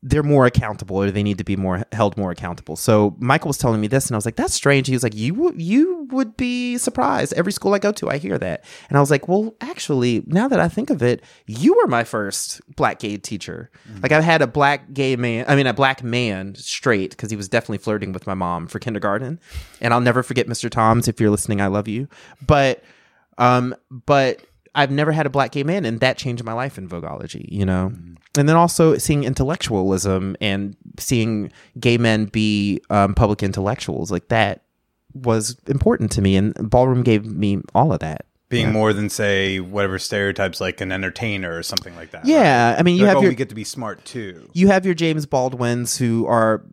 [0.00, 2.76] They're more accountable, or they need to be more held more accountable.
[2.76, 5.16] So Michael was telling me this, and I was like, "That's strange." He was like,
[5.16, 7.32] "You w- you would be surprised.
[7.32, 10.46] Every school I go to, I hear that." And I was like, "Well, actually, now
[10.46, 13.72] that I think of it, you were my first black gay teacher.
[14.00, 17.36] Like I've had a black gay man, I mean, a black man straight because he
[17.36, 19.40] was definitely flirting with my mom for kindergarten,
[19.80, 20.70] and I'll never forget Mr.
[20.70, 21.08] Tom's.
[21.08, 22.06] If you're listening, I love you.
[22.46, 22.84] But,
[23.36, 23.74] um,
[24.06, 24.42] but
[24.74, 27.48] I've never had a black gay man, and that changed my life in Vogology.
[27.50, 27.92] You know,
[28.36, 34.62] and then also seeing intellectualism and seeing gay men be um, public intellectuals like that
[35.14, 38.26] was important to me, and ballroom gave me all of that.
[38.50, 42.24] Being more than say whatever stereotypes like an entertainer or something like that.
[42.24, 44.48] Yeah, I mean, you Like, have oh, your we get to be smart too.
[44.54, 46.64] you have your James Baldwins who are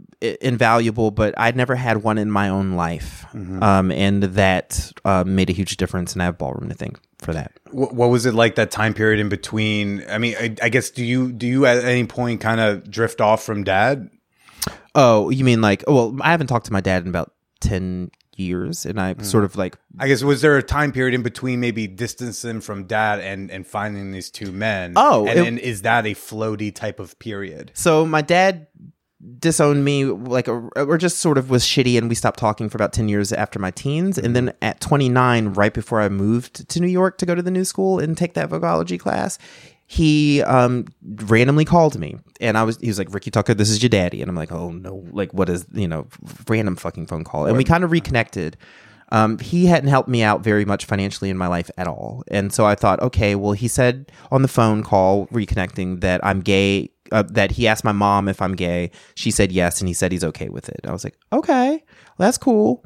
[0.42, 5.50] invaluable, but I'd never had one in my own life, um, and that uh, made
[5.50, 6.14] a huge difference.
[6.14, 7.52] And I have ballroom to thank for that.
[7.72, 10.04] What, what was it like that time period in between?
[10.10, 13.22] I mean, I, I guess do you do you at any point kind of drift
[13.22, 14.10] off from dad?
[14.94, 15.84] Oh, you mean like?
[15.88, 19.56] Well, I haven't talked to my dad in about ten years, and I sort of
[19.56, 23.50] like I guess was there a time period in between maybe distancing from dad and
[23.52, 24.94] and finding these two men?
[24.96, 27.72] Oh, and, it- and is that a floaty type of period?
[27.76, 28.68] So my dad
[29.40, 32.78] disowned me like a, or just sort of was shitty and we stopped talking for
[32.78, 34.18] about 10 years after my teens.
[34.18, 37.52] And then at 29 right before i moved to new york to go to the
[37.52, 39.38] new school and take that vogology class
[39.88, 42.18] he um randomly called me.
[42.42, 44.22] And i was he was like ricky tucker this is your daddy.
[44.22, 46.08] And i'm like oh no like what is you know
[46.48, 47.46] random fucking phone call.
[47.46, 48.58] And we kind of reconnected
[49.12, 52.24] um, he hadn't helped me out very much financially in my life at all.
[52.28, 56.42] And so I thought, okay, well, he said on the phone call, reconnecting, that I'm
[56.42, 58.92] gay, uh, that he asked my mom if I'm gay.
[59.14, 60.82] She said yes, and he said he's okay with it.
[60.86, 61.84] I was like, okay,
[62.18, 62.84] well, that's cool.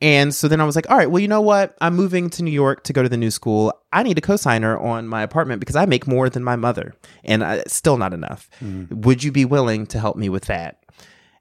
[0.00, 1.76] And so then I was like, all right, well, you know what?
[1.80, 3.72] I'm moving to New York to go to the new school.
[3.92, 7.42] I need a cosigner on my apartment because I make more than my mother, and
[7.42, 8.50] I, still not enough.
[8.90, 10.83] Would you be willing to help me with that?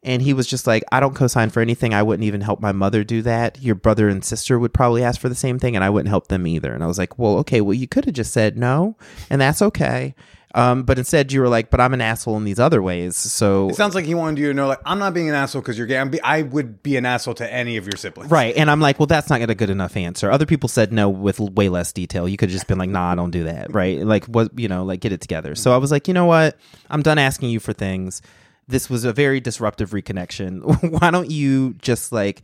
[0.03, 1.93] And he was just like, I don't co-sign for anything.
[1.93, 3.61] I wouldn't even help my mother do that.
[3.61, 6.27] Your brother and sister would probably ask for the same thing, and I wouldn't help
[6.27, 6.73] them either.
[6.73, 8.97] And I was like, well, okay, well, you could have just said no,
[9.29, 10.13] and that's okay.
[10.55, 13.15] Um, but instead, you were like, but I'm an asshole in these other ways.
[13.15, 15.63] So It sounds like he wanted you to know, like, I'm not being an asshole
[15.63, 15.97] because you're gay.
[15.97, 18.29] I'm be- I would be an asshole to any of your siblings.
[18.29, 18.55] Right.
[18.55, 20.29] And I'm like, well, that's not gonna a good enough answer.
[20.29, 22.27] Other people said no with way less detail.
[22.29, 23.73] You could have just been like, nah, I don't do that.
[23.73, 23.99] Right.
[24.05, 25.55] Like, what, you know, like get it together.
[25.55, 26.55] So I was like, you know what?
[26.89, 28.21] I'm done asking you for things.
[28.67, 30.61] This was a very disruptive reconnection.
[31.01, 32.43] Why don't you just like,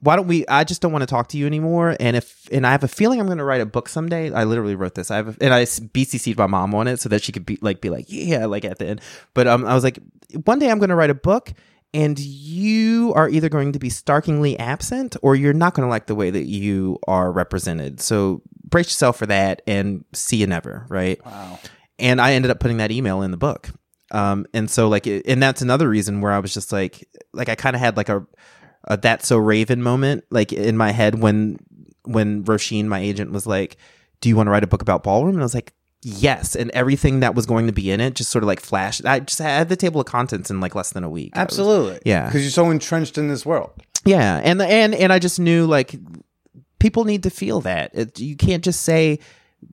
[0.00, 0.46] why don't we?
[0.48, 1.96] I just don't want to talk to you anymore.
[1.98, 4.30] And if, and I have a feeling I'm going to write a book someday.
[4.30, 5.10] I literally wrote this.
[5.10, 7.58] I have, a, and I BCC'd my mom on it so that she could be
[7.62, 9.00] like, be like, yeah, like at the end.
[9.32, 9.98] But um, I was like,
[10.44, 11.54] one day I'm going to write a book
[11.94, 16.06] and you are either going to be starkingly absent or you're not going to like
[16.06, 18.00] the way that you are represented.
[18.00, 21.24] So brace yourself for that and see you never, right?
[21.24, 21.60] Wow.
[21.98, 23.70] And I ended up putting that email in the book.
[24.10, 27.48] Um, and so like, it, and that's another reason where I was just like, like
[27.48, 28.26] I kind of had like a,
[28.84, 31.58] a that's so Raven moment, like in my head when,
[32.04, 33.76] when Roisin, my agent, was like,
[34.20, 36.70] "Do you want to write a book about ballroom?" And I was like, "Yes." And
[36.72, 39.04] everything that was going to be in it just sort of like flashed.
[39.06, 41.32] I just had the table of contents in like less than a week.
[41.34, 42.00] I was- Absolutely.
[42.04, 42.26] Yeah.
[42.26, 43.70] Because you're so entrenched in this world.
[44.04, 45.94] yeah, and and and I just knew like
[46.78, 49.18] people need to feel that it, you can't just say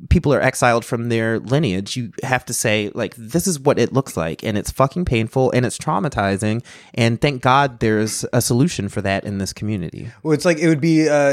[0.10, 1.96] people are exiled from their lineage.
[1.96, 5.52] You have to say like this is what it looks like, and it's fucking painful
[5.52, 6.64] and it's traumatizing.
[6.94, 10.10] And thank God there's a solution for that in this community.
[10.24, 11.08] Well, it's like it would be.
[11.08, 11.32] Uh,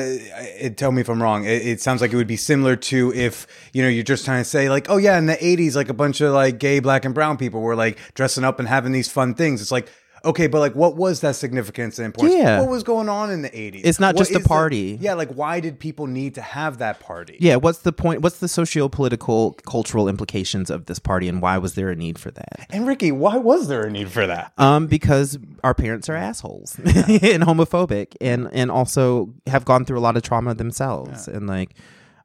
[0.60, 1.44] it, tell me if I'm wrong.
[1.44, 4.42] It, it sounds like it would be similar to if you know you're just trying
[4.42, 7.04] to say like, oh yeah, in the '80s, like a bunch of like gay, black,
[7.04, 9.60] and brown people were like dressing up and having these fun things.
[9.60, 9.88] It's like.
[10.24, 12.36] Okay, but like, what was that significance and importance?
[12.36, 12.60] Yeah.
[12.60, 13.82] What was going on in the '80s?
[13.84, 14.98] It's not What just a is the- party.
[15.00, 17.36] yeah, like, why did people need to have that party?
[17.40, 18.22] Yeah, what's the point?
[18.22, 22.30] What's the socio-political, cultural implications of this party, and why was there a need for
[22.30, 22.66] that?
[22.70, 24.52] And Ricky, why was there a need for that?
[24.58, 30.00] Um, because our parents are assholes and homophobic, and and also have gone through a
[30.00, 31.70] lot of trauma themselves, and like.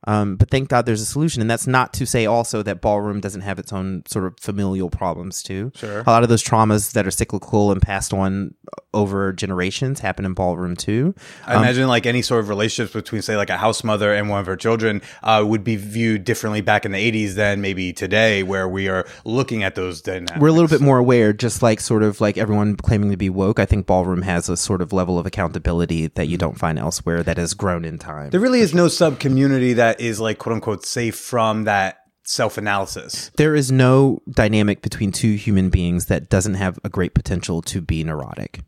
[0.06, 3.20] Um, but thank God there's a solution, and that's not to say also that ballroom
[3.20, 5.72] doesn't have its own sort of familial problems too.
[5.76, 6.02] Sure.
[6.02, 8.54] a lot of those traumas that are cyclical and passed on
[8.94, 11.16] over generations happen in ballroom too.
[11.48, 14.40] I imagine like any sort of relationships between, say, like a house mother and one
[14.40, 18.44] of her children uh, would be viewed differently back in the '80s than maybe today,
[18.44, 20.40] where we are looking at those dynamics.
[20.40, 23.30] we're a little bit more aware, just like sort of like everyone claiming to be
[23.30, 23.60] woke.
[23.60, 27.24] I think ballroom has a sort of level of accountability that you don't find elsewhere
[27.24, 28.30] that has grown in time.
[28.30, 32.58] There really is no sub community that is like quote unquote safe from that self
[32.58, 33.32] analysis.
[33.36, 37.82] there is no dynamic between two human beings that doesn't have a great potential to
[37.82, 38.62] be neurotic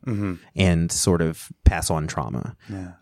[0.57, 2.57] and sort of pass on trauma.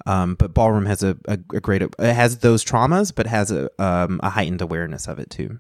[0.06, 3.68] Um, but ballroom has a, a, a great it has those traumas, but has a
[3.82, 5.58] um, a heightened awareness of it too.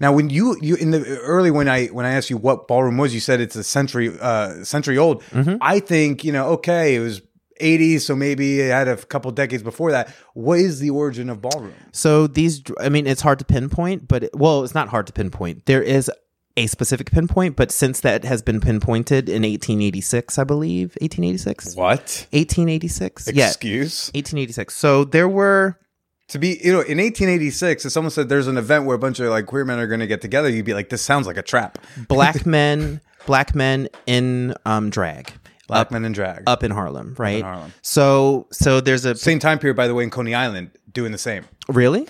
[0.00, 2.96] Now, when you you in the early when I when I asked you what ballroom
[2.96, 5.22] was, you said it's a century uh century old.
[5.60, 7.22] I think you know okay, it was.
[7.60, 10.08] 80s, so maybe it had a couple decades before that.
[10.34, 11.74] What is the origin of ballroom?
[11.92, 15.12] So these, I mean, it's hard to pinpoint, but it, well, it's not hard to
[15.12, 15.66] pinpoint.
[15.66, 16.10] There is
[16.56, 22.26] a specific pinpoint, but since that has been pinpointed in 1886, I believe, 1886, What?
[22.32, 24.10] 1886, yeah, Excuse?
[24.14, 24.74] 1886.
[24.74, 25.78] So there were
[26.28, 29.18] to be you know in 1886 if someone said there's an event where a bunch
[29.18, 31.36] of like queer men are going to get together you'd be like this sounds like
[31.36, 35.32] a trap black men, black men in um, drag.
[35.70, 37.42] Black up, men in drag up in Harlem, right?
[37.42, 37.72] Harlem.
[37.82, 41.18] So, so there's a same time period by the way in coney island doing the
[41.18, 42.06] same really.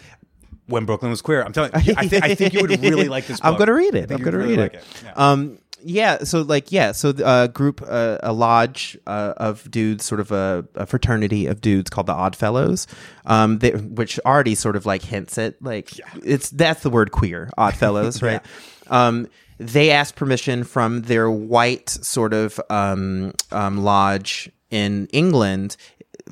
[0.66, 3.26] when brooklyn was queer i'm telling you i, think I think you would really like
[3.26, 3.52] this book.
[3.52, 4.10] I'm gonna read it.
[4.10, 4.84] I'm gonna really read like it.
[5.04, 5.12] Yeah.
[5.14, 6.24] Um, yeah.
[6.24, 6.92] So like, yeah.
[6.92, 11.60] So a group, uh, a lodge uh, of dudes, sort of a, a fraternity of
[11.60, 12.86] dudes called the Odd Fellows,
[13.26, 15.92] um, they, which already sort of like hints at like
[16.24, 18.42] it's that's the word queer, Odd Fellows, right?
[18.88, 19.28] Um,
[19.60, 25.76] they asked permission from their white sort of um, um, lodge in England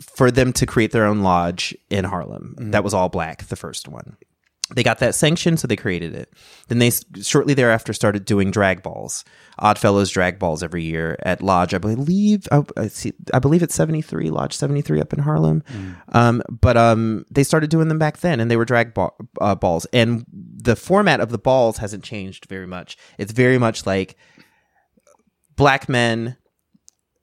[0.01, 2.55] for them to create their own lodge in Harlem.
[2.59, 4.17] That was all black, the first one
[4.75, 6.33] they got that sanction, so they created it.
[6.69, 6.91] Then they
[7.23, 9.25] shortly thereafter started doing drag balls,
[9.59, 11.73] Oddfellows drag balls every year at Lodge.
[11.73, 15.21] I believe I, I see, I believe it's seventy three Lodge seventy three up in
[15.21, 15.63] Harlem.
[16.13, 19.55] Um, but um, they started doing them back then, and they were drag ball, uh,
[19.55, 19.87] balls.
[19.93, 22.97] And the format of the balls hasn't changed very much.
[23.17, 24.17] It's very much like
[25.57, 26.37] black men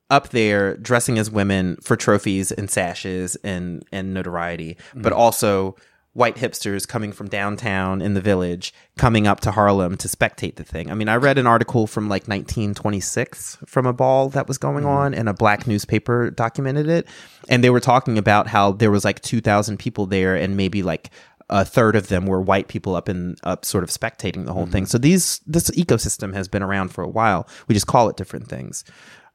[0.09, 5.75] up there dressing as women for trophies and sashes and and notoriety, but also
[6.15, 10.63] white hipsters coming from downtown in the village coming up to Harlem to spectate the
[10.63, 10.89] thing.
[10.89, 14.85] I mean, I read an article from like 1926 from a ball that was going
[14.85, 17.05] on and a black newspaper documented it
[17.49, 21.09] and they were talking about how there was like 2000 people there and maybe like
[21.49, 24.65] a third of them were white people up in up sort of spectating the whole
[24.65, 24.85] thing.
[24.85, 27.47] So these this ecosystem has been around for a while.
[27.67, 28.85] We just call it different things.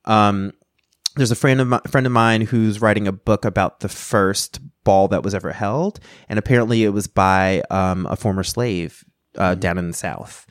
[0.06, 0.54] Um,
[1.16, 4.60] there's a friend of my, friend of mine who's writing a book about the first
[4.84, 9.04] ball that was ever held, and apparently it was by um, a former slave
[9.36, 10.46] uh, down in the South.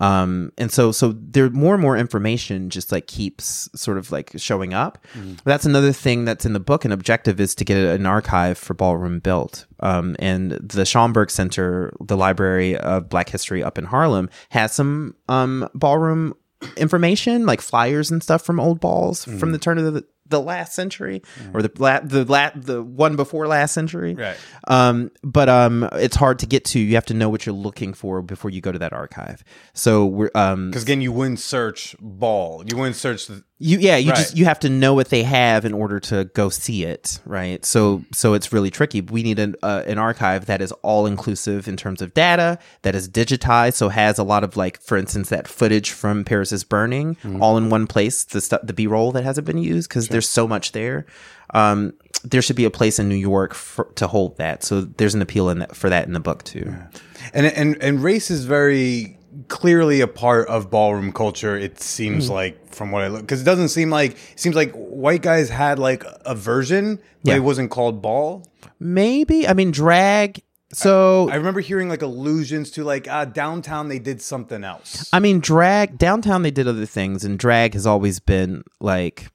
[0.00, 4.32] Um, and so, so there more and more information just like keeps sort of like
[4.36, 4.98] showing up.
[5.44, 6.84] That's another thing that's in the book.
[6.84, 9.66] An objective is to get an archive for ballroom built.
[9.80, 15.14] Um, and the Schomburg Center, the Library of Black History up in Harlem, has some
[15.28, 16.34] um, ballroom
[16.76, 20.72] information, like flyers and stuff from old balls from the turn of the, the last
[20.74, 24.14] century or the la- the la- the one before last century.
[24.14, 24.36] Right.
[24.66, 26.78] Um, but um, it's hard to get to.
[26.78, 29.44] You have to know what you're looking for before you go to that archive.
[29.74, 32.64] So we're um, Because again, you wouldn't search ball.
[32.66, 33.44] You wouldn't search the.
[33.62, 34.16] You yeah you Right.
[34.18, 37.64] just you have to know what they have in order to go see it right?
[37.64, 39.00] So so it's really tricky.
[39.00, 42.94] We need an uh, an archive that is all inclusive in terms of data that
[42.94, 46.64] is digitized so has a lot of like for instance that footage from Paris is
[46.64, 50.28] burning all in one place the stuff the b-roll that hasn't been used because there's
[50.28, 51.06] so much there.
[51.54, 51.92] Um
[52.24, 55.22] there should be a place in New York for, to hold that so there's an
[55.22, 56.74] appeal in that, for that in the book too.
[57.32, 61.56] And and and race is very clearly a part of ballroom culture.
[61.56, 62.32] It seems Hmm.
[62.34, 65.48] like from what I look, because it doesn't seem like it seems like white guys
[65.48, 67.36] had like a version, but Yeah.
[67.36, 68.44] it wasn't called ball.
[68.78, 73.98] maybe I mean drag so I remember hearing like allusions to like uh, downtown they
[73.98, 75.06] did something else.
[75.12, 76.42] I mean, drag downtown.
[76.42, 79.30] They did other things, and drag has always been like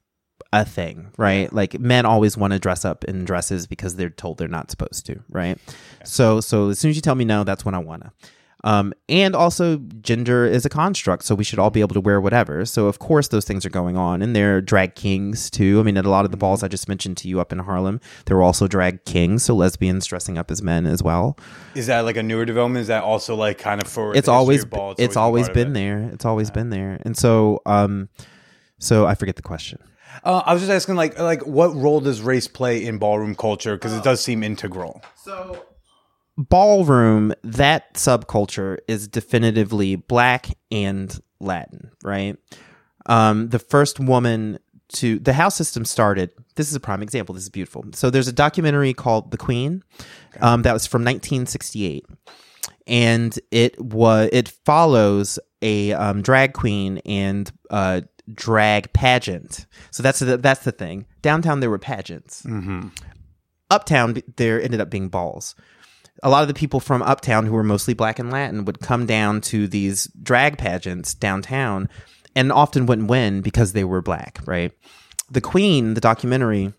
[0.52, 1.54] a thing, right?
[1.54, 5.06] Like men always want to dress up in dresses because they're told they're not supposed
[5.06, 5.60] to, right?
[6.04, 8.14] So, so as soon as you tell me no, that's when I wanna.
[8.68, 12.20] Um, and also, gender is a construct, so we should all be able to wear
[12.20, 12.65] whatever.
[12.65, 15.80] So, of course, those things are going on, and there are drag kings too.
[15.80, 17.59] I mean, at a lot of the balls I just mentioned to you up in
[17.59, 21.38] Harlem, there were also drag kings, so lesbians dressing up as men as well.
[21.76, 22.82] Is that like a newer development?
[22.82, 24.95] Is that also like kind of for it's always ball?
[24.97, 25.74] it's always part of been it?
[25.74, 28.09] there it's always been there and so um
[28.80, 29.80] so i forget the question
[30.24, 33.76] Uh, I was just asking like like what role does race play in ballroom culture
[33.78, 35.01] because it does seem integral.
[35.15, 35.63] so
[36.38, 42.38] ballroom that subculture is definitively black and latin right
[43.08, 44.60] um the first woman
[44.90, 48.28] to the house system started this is a prime example this is beautiful so there's
[48.28, 49.84] a documentary called the queen
[50.42, 52.06] um that was from 1968
[52.86, 58.02] and it was it follows a um, drag queen and uh,
[58.34, 59.66] drag pageant.
[59.92, 61.06] So that's the, that's the thing.
[61.22, 62.44] Downtown there were pageants.
[63.70, 65.56] Uptown there ended up being balls.
[66.24, 69.05] A lot of the people from uptown who were mostly black and Latin would come
[69.05, 71.89] down to these drag pageants downtown
[72.36, 74.72] and often wouldn't win because they were black, right?
[75.30, 76.74] The Queen, the documentary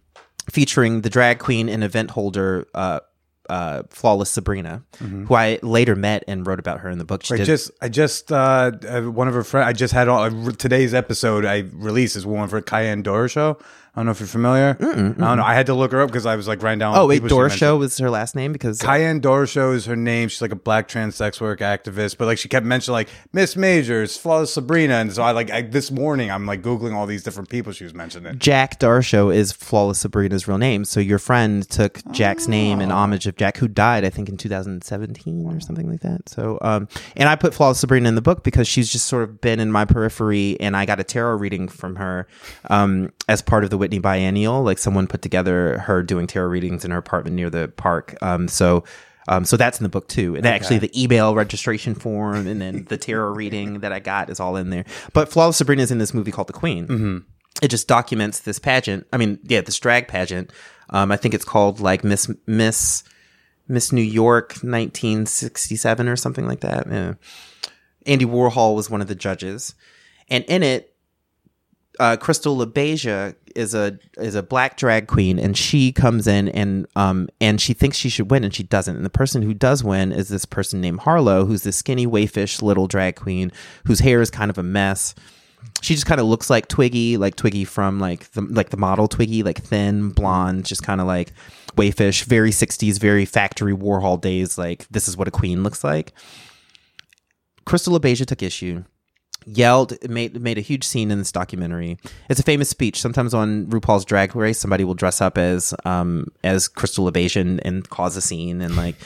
[0.51, 3.01] featuring the drag queen and event holder uh,
[3.49, 7.25] uh, Flawless Sabrina, who I later met and wrote about her in the book.
[7.25, 10.09] She I did, just, I just, uh, uh, one of her friends, I just had
[10.09, 13.61] all, uh, today's episode I released is one for Cayenne Doroshow
[13.99, 14.77] I don't know if you're familiar.
[14.79, 15.43] I don't know.
[15.43, 16.97] I had to look her up because I was like writing down.
[16.97, 17.61] Oh wait, people she mentioned.
[17.61, 20.29] Doroshow was her last name because Cayenne Doroshow is her name.
[20.29, 23.57] She's like a black trans sex work activist, but like she kept mentioning like Miss
[23.57, 27.25] Majors, Flawless Sabrina, and so I like I, this morning I'm like googling all these
[27.25, 28.39] different people she was mentioning.
[28.39, 30.85] Jack Doroshow is Flawless Sabrina's real name.
[30.85, 34.37] So your friend took Jack's name in homage of Jack, who died, I think, in
[34.37, 36.29] 2017 or something like that.
[36.29, 36.87] So, um,
[37.17, 39.73] and I put Flawless Sabrina in the book because she's just sort of been in
[39.73, 42.29] my periphery, and I got a tarot reading from her
[42.71, 44.63] um, as part of the Whitney Biennial.
[44.63, 48.17] Like someone put together her doing tarot readings in her apartment near the park.
[48.23, 48.85] Um, so.
[49.31, 52.85] Um, so that's in the book too, and actually the email registration form, and then
[52.85, 54.87] the tarot reading that I got is all in there.
[55.13, 57.27] But Flawless Sabrina is in this movie called The Queen
[57.63, 59.07] it just documents this pageant.
[59.13, 60.53] I mean, yeah, this drag pageant.
[60.91, 63.05] Um, I think it's called like Miss Miss
[63.67, 66.87] Miss New York 1967 or something like that.
[66.91, 67.15] Yeah.
[68.07, 69.75] Andy Warhol was one of the judges,
[70.29, 70.95] and in it,
[71.99, 76.87] uh, Crystal LaBeija is a is a black drag queen, and she comes in and
[76.97, 78.97] um and she thinks she should win, and she doesn't.
[78.97, 82.63] And the person who does win is this person named Harlow, who's this skinny, wayfish
[82.63, 83.53] little drag queen
[83.87, 85.15] whose hair is kind of a mess
[85.81, 89.09] she just kind of looks like Twiggy, like Twiggy from like the like the model
[89.09, 91.33] Twiggy, like thin, blonde, just kind of like
[91.77, 94.59] wayfish, very '60s, very factory Warhol days.
[94.59, 96.13] Like this is what a queen looks like.
[97.65, 98.85] Crystal LaBeija took issue,
[99.55, 101.99] yelled, made made a huge scene in this documentary.
[102.29, 103.01] It's a famous speech.
[103.01, 107.65] Sometimes on RuPaul's Drag Race, somebody will dress up as um as Crystal LaBeija and,
[107.67, 108.97] and cause a scene and like,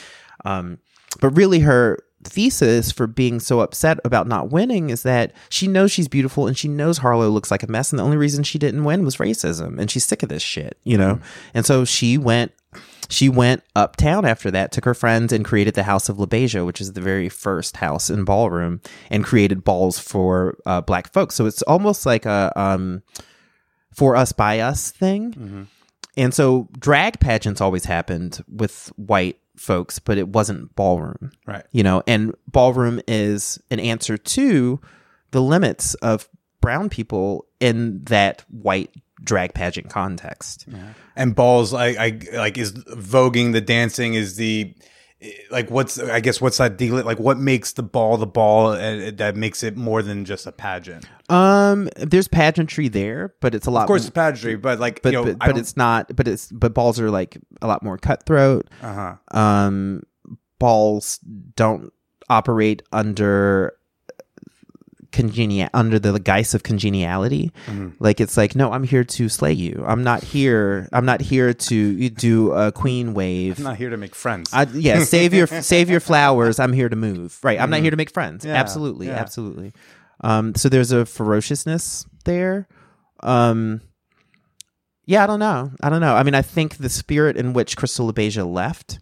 [0.45, 0.79] um,
[1.21, 5.91] but really her thesis for being so upset about not winning is that she knows
[5.91, 8.57] she's beautiful and she knows Harlow looks like a mess and the only reason she
[8.57, 11.19] didn't win was racism and she's sick of this shit, you know?
[11.53, 12.53] And so she went
[13.09, 16.81] she went uptown after that, took her friends and created the House of LaBeija, which
[16.81, 21.35] is the very first house in ballroom, and created balls for uh, black folks.
[21.35, 23.03] So it's almost like a um,
[23.93, 25.67] for us by us thing.
[26.15, 31.31] And so drag pageants always happened with white folks, but it wasn't ballroom.
[31.45, 31.65] Right.
[31.71, 34.79] You know, and ballroom is an answer to
[35.31, 36.27] the limits of
[36.61, 38.91] brown people in that white
[39.23, 40.67] drag pageant context.
[41.15, 44.73] And balls, I, I like is voguing the dancing is the
[45.51, 49.17] like what's I guess what's that deal like what makes the ball the ball and
[49.17, 51.05] that makes it more than just a pageant.
[51.29, 53.83] Um, there's pageantry there, but it's a lot.
[53.83, 56.13] Of course, it's pageantry, but like but you know, but, but it's not.
[56.15, 58.69] But it's but balls are like a lot more cutthroat.
[58.81, 59.15] uh-huh.
[59.37, 60.03] Um,
[60.59, 61.19] balls
[61.55, 61.91] don't
[62.29, 63.73] operate under
[65.13, 67.89] congenia under the guise of congeniality Mm-hmm.
[67.99, 71.53] like it's like no i'm here to slay you i'm not here i'm not here
[71.53, 74.49] to do a queen wave I'm not here to make friends.
[74.53, 76.59] I, yeah, save your save your flowers.
[76.59, 77.37] I'm here to move.
[77.43, 77.59] Right.
[77.59, 78.43] I'm not here to make friends.
[78.43, 78.49] Mm-hmm.
[78.53, 79.13] Yeah, absolutely, yeah.
[79.13, 79.71] absolutely.
[80.21, 82.67] Um, so there's a ferociousness there.
[83.21, 83.81] Um,
[85.05, 85.71] yeah, I don't know.
[85.81, 86.15] I don't know.
[86.15, 88.99] I mean, I think the spirit in which Crystal LaBeija left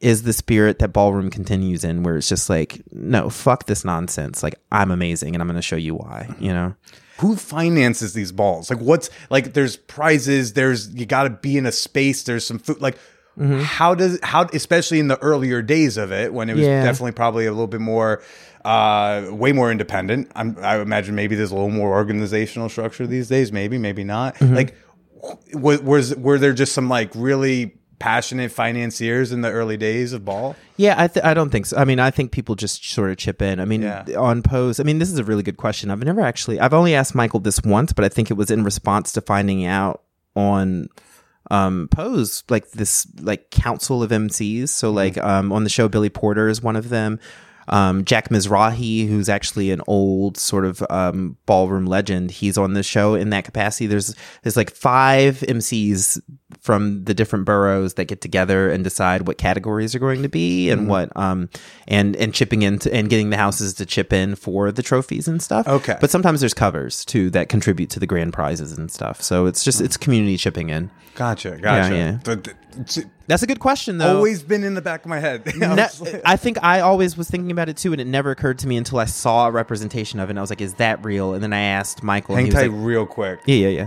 [0.00, 4.42] is the spirit that ballroom continues in, where it's just like, no, fuck this nonsense.
[4.42, 6.28] Like, I'm amazing, and I'm going to show you why.
[6.38, 6.74] You know.
[7.18, 8.70] who finances these balls?
[8.70, 12.58] Like what's like there's prizes, there's you got to be in a space, there's some
[12.58, 12.96] food like
[13.38, 13.60] Mm-hmm.
[13.60, 16.82] how does how especially in the earlier days of it when it was Yeah.
[16.82, 18.22] definitely probably a little bit more
[18.64, 20.30] uh way more independent.
[20.34, 24.34] I'm, I imagine maybe there's a little more organizational structure these days, maybe maybe not.
[24.34, 24.54] Mm-hmm.
[24.56, 24.74] Like
[25.54, 30.24] was, was were there just some like really passionate financiers in the early days of
[30.24, 30.56] ball?
[30.76, 31.76] Yeah, I, th- I don't think so.
[31.76, 33.60] I mean, I think people just sort of chip in.
[33.60, 34.04] I mean, Yeah.
[34.18, 34.80] on pose.
[34.80, 35.90] I mean, this is a really good question.
[35.90, 36.58] I've never actually.
[36.58, 39.64] I've only asked Michael this once, but I think it was in response to finding
[39.64, 40.02] out
[40.34, 40.88] on
[41.50, 44.68] um pose like this like council of MCs.
[44.68, 47.18] So like um on the show, Billy Porter is one of them.
[47.70, 52.82] Um, Jack Mizrahi, who's actually an old sort of um, ballroom legend, he's on the
[52.82, 53.86] show in that capacity.
[53.86, 56.20] There's there's like five MCs
[56.60, 60.68] from the different boroughs that get together and decide what categories are going to be
[60.68, 61.48] and what um
[61.86, 65.40] and and chipping into and getting the houses to chip in for the trophies and
[65.40, 65.66] stuff.
[65.66, 65.96] Okay.
[66.00, 69.22] but sometimes there's covers too that contribute to the grand prizes and stuff.
[69.22, 70.90] So it's just it's community chipping in.
[71.14, 71.94] Gotcha, gotcha.
[71.94, 72.18] yeah.
[72.24, 72.69] But it's
[73.26, 74.16] That's a good question though.
[74.16, 75.42] always been in the back of my head.
[75.62, 78.58] I Ne- I think I always was thinking about it too, and it never occurred
[78.60, 80.32] to me until I saw a representation of it.
[80.32, 82.34] And I was like, "Is that real?" And then I asked Michael.
[82.34, 83.40] Hang and he was tight like, real quick.
[83.46, 83.86] yeah, yeah, yeah.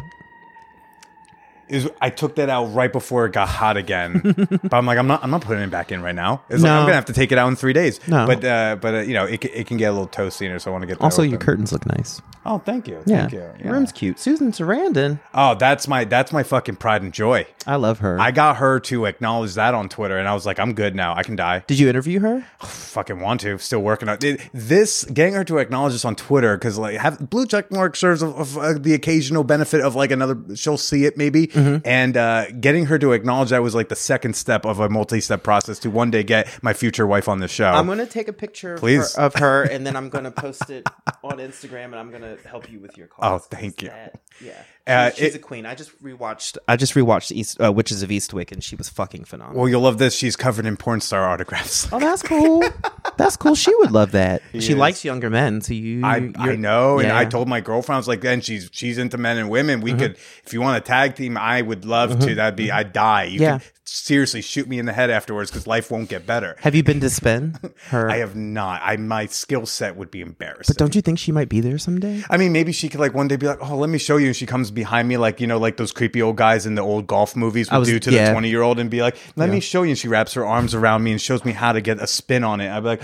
[1.70, 4.22] Is I took that out right before it got hot again.
[4.64, 6.44] but I'm like, I'm not, I'm not putting it back in right now.
[6.50, 8.00] It's like I'm gonna have to take it out in three days.
[8.08, 8.26] No.
[8.28, 10.60] but uh, but uh, you know, it, it can get a little toasty in there,
[10.60, 12.22] so I want to get that Also, your curtains look nice.
[12.46, 13.22] Oh, thank you, Yeah.
[13.22, 13.40] thank you.
[13.64, 13.72] Yeah.
[13.72, 14.20] Room's cute.
[14.20, 15.20] Susan Sarandon.
[15.34, 17.48] Oh, that's my that's my fucking pride and joy.
[17.66, 18.20] I love her.
[18.20, 21.16] I got her to acknowledge that on Twitter, and I was like, I'm good now.
[21.16, 21.64] I can die.
[21.68, 22.46] Did you interview her?
[22.60, 23.58] fucking want to.
[23.60, 24.42] Still working on it.
[24.54, 28.22] This getting her to acknowledge this on Twitter because like have blue check mark serves
[28.22, 30.38] of, of uh, the occasional benefit of like another.
[30.56, 31.86] She'll see it maybe, Mm-hmm.
[31.88, 35.44] and uh, getting her to acknowledge that was like the second step of a multi-step
[35.44, 37.66] process to one day get my future wife on the show.
[37.68, 39.16] I'm gonna take a picture of her, Please.
[39.16, 40.88] of her, and then I'm gonna post it
[41.24, 43.22] on Instagram, and I'm gonna help you with your cause.
[43.24, 43.90] Oh, thank you.
[43.90, 45.66] That- yeah, Uh, she's, she's it- a queen.
[45.66, 46.58] I just rewatched.
[46.68, 49.62] I just rewatched East uh, Witches of Eastwick, and she was fucking phenomenal.
[49.62, 50.14] well, you'll love this.
[50.14, 51.88] She's covered in porn star autographs.
[51.94, 52.64] oh, that's cool.
[53.18, 53.56] that's cool.
[53.56, 54.42] She would love that.
[54.54, 54.70] She is.
[54.76, 56.04] likes younger men, so you.
[56.06, 57.12] I, I know, and.
[57.14, 59.80] I told my girlfriend I was like, "Then she's she's into men and women.
[59.82, 62.36] We could, if you want a tag team, I would love to.
[62.36, 63.24] That'd be I'd die.
[63.26, 63.60] You Yeah.
[63.60, 66.56] could seriously shoot me in the head afterwards because life won't get better.
[66.62, 67.56] Have you been to Spin?
[67.90, 68.10] Her.
[68.10, 68.82] I have not.
[68.84, 70.74] I my skill set would be embarrassing.
[70.74, 72.24] but don't you think she might be there someday?
[72.30, 74.28] I mean, maybe she could like one day be like, "Oh, let me show you,"
[74.28, 76.82] and she comes behind me, like you know, like those creepy old guys in the
[76.82, 78.26] old golf movies would was- do to yeah.
[78.28, 80.46] the twenty year old, and be like, "Let me show you." And she wraps her
[80.46, 82.70] arms around me and shows me how to get a spin on it.
[82.70, 83.02] I'd be like,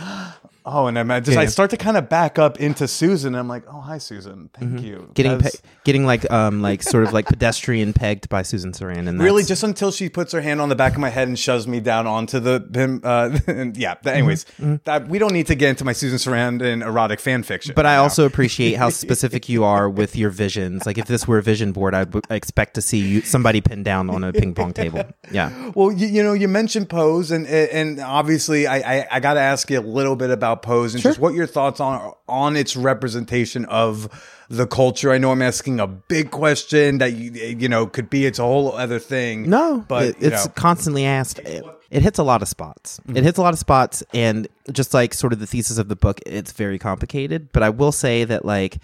[0.71, 3.35] "Oh," and I'm I just I start to kind of back up into Susan.
[3.35, 4.49] I'm like, "Oh, hi, Susan.
[4.57, 5.11] Thank you." Mm-hmm.
[5.13, 5.49] Getting pe-
[5.83, 9.19] getting like um like sort of like pedestrian pegged by Susan Sarandon.
[9.21, 11.67] Really, just until she puts her hand on the back of my head and shoves
[11.67, 13.01] me down onto the him.
[13.03, 13.95] Uh, and yeah.
[14.05, 14.75] Anyways, Mm-hmm.
[14.85, 17.73] that, we don't need to get into my Susan Sarandon erotic fan fiction.
[17.75, 18.03] But I now.
[18.03, 20.85] also appreciate how specific you are with your visions.
[20.85, 23.85] Like if this were a vision board, I'd b- expect to see you somebody pinned
[23.85, 25.03] down on a ping pong table.
[25.31, 25.71] Yeah.
[25.75, 29.39] Well, you, you know, you mentioned Pose, and and obviously, I I, I got to
[29.39, 32.75] ask you a little bit about Pose and just what your thoughts on on its
[32.75, 34.07] representation of
[34.49, 35.11] the culture.
[35.11, 38.43] I know I'm asking a big question that you you know could be its a
[38.43, 39.49] whole other thing.
[39.49, 40.51] No, but it- it's know.
[40.55, 41.39] constantly asked.
[41.39, 42.99] It, it hits a lot of spots.
[43.13, 45.95] It hits a lot of spots, and just like sort of the thesis of the
[45.95, 47.51] book, it's very complicated.
[47.51, 48.77] But I will say that like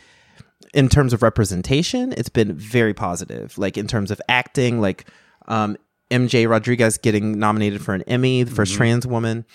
[0.74, 3.58] in terms of representation, it's been very positive.
[3.58, 5.06] Like in terms of acting, like
[5.48, 5.78] um,
[6.12, 9.46] MJ Rodriguez getting nominated for an Emmy, the 1st trans woman.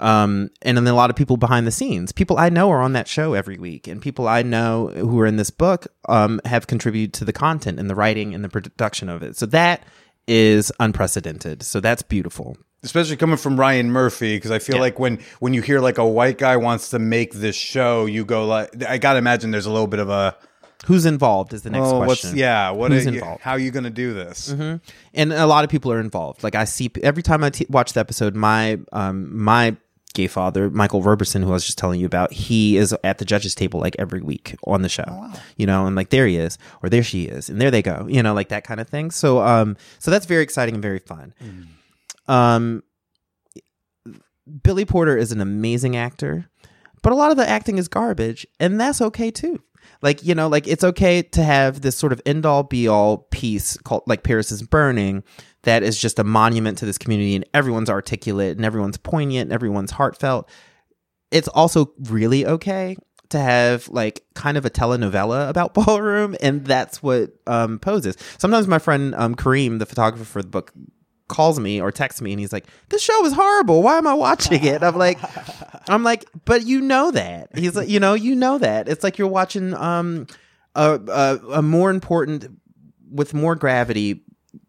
[0.00, 2.94] Um, and then a lot of people behind the scenes, people I know are on
[2.94, 6.66] that show every week, and people I know who are in this book um, have
[6.66, 9.36] contributed to the content and the writing and the production of it.
[9.36, 9.84] So that
[10.26, 11.62] is unprecedented.
[11.62, 12.56] So that's beautiful.
[12.82, 16.06] especially coming from Ryan Murphy, because I feel like when when you hear like a
[16.06, 19.72] white guy wants to make this show, you go like, I gotta imagine there's a
[19.72, 20.36] little bit of a
[20.86, 22.38] Who's involved is the next oh, what's question.
[22.38, 23.40] yeah, what Who's you, involved?
[23.42, 24.50] how are you gonna do this?
[24.50, 26.42] and a lot of people are involved.
[26.42, 29.76] Like I see every time I t- watch the episode, my um my
[30.14, 33.24] gay father, Michael Roberson, who I was just telling you about, he is at the
[33.24, 35.04] judges table like every week on the show.
[35.56, 38.06] You know, and like there he is, or there she is, and there they go.
[38.08, 39.10] You know, like that kind of thing.
[39.10, 41.34] So um, so that's very exciting and very fun.
[42.26, 42.82] Um,
[44.62, 46.48] Billy Porter is an amazing actor,
[47.02, 49.60] but a lot of the acting is garbage, and that's okay too.
[50.02, 53.18] Like, you know, like it's okay to have this sort of end all be all
[53.30, 55.22] piece called like Paris is Burning
[55.64, 59.52] that is just a monument to this community and everyone's articulate and everyone's poignant and
[59.52, 60.48] everyone's heartfelt.
[61.30, 62.96] It's also really okay
[63.30, 68.16] to have like kind of a telenovela about ballroom and that's what um poses.
[68.38, 70.72] Sometimes my friend um Kareem, the photographer for the book,
[71.28, 73.82] calls me or texts me and he's like, "This show is horrible.
[73.82, 75.18] Why am I watching it?" I'm like,
[75.88, 77.56] I'm like, but you know that.
[77.56, 78.88] He's like, you know, you know that.
[78.88, 80.26] It's like you're watching um
[80.74, 82.46] a a, a more important
[83.10, 84.23] with more gravity,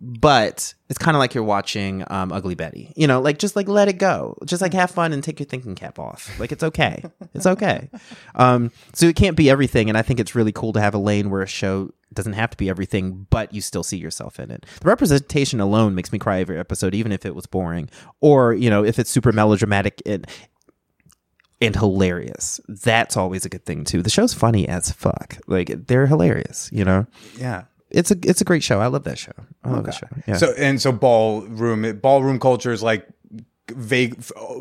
[0.08, 2.94] but it's kind of like you're watching um Ugly Betty.
[2.96, 4.38] You know, like just like let it go.
[4.46, 6.40] Just like have fun and take your thinking cap off.
[6.40, 7.04] Like it's okay.
[7.34, 7.90] It's okay.
[8.36, 10.98] Um so it can't be everything and I think it's really cool to have a
[11.00, 14.52] lane where a show doesn't have to be everything, but you still see yourself in
[14.52, 14.66] it.
[14.82, 17.90] The representation alone makes me cry every episode, even if it was boring,
[18.22, 20.28] or you know, if it's super melodramatic and
[21.62, 22.60] and hilarious.
[22.68, 24.02] That's always a good thing too.
[24.02, 25.38] The show's funny as fuck.
[25.48, 26.70] Like they're hilarious.
[26.72, 27.64] You know, Yeah.
[27.96, 28.80] It's a it's a great show.
[28.82, 29.32] I love that show.
[29.64, 30.08] I love that show.
[30.28, 30.38] Yeah.
[30.38, 33.08] So and so ballroom ballroom culture is like
[33.72, 34.16] vague.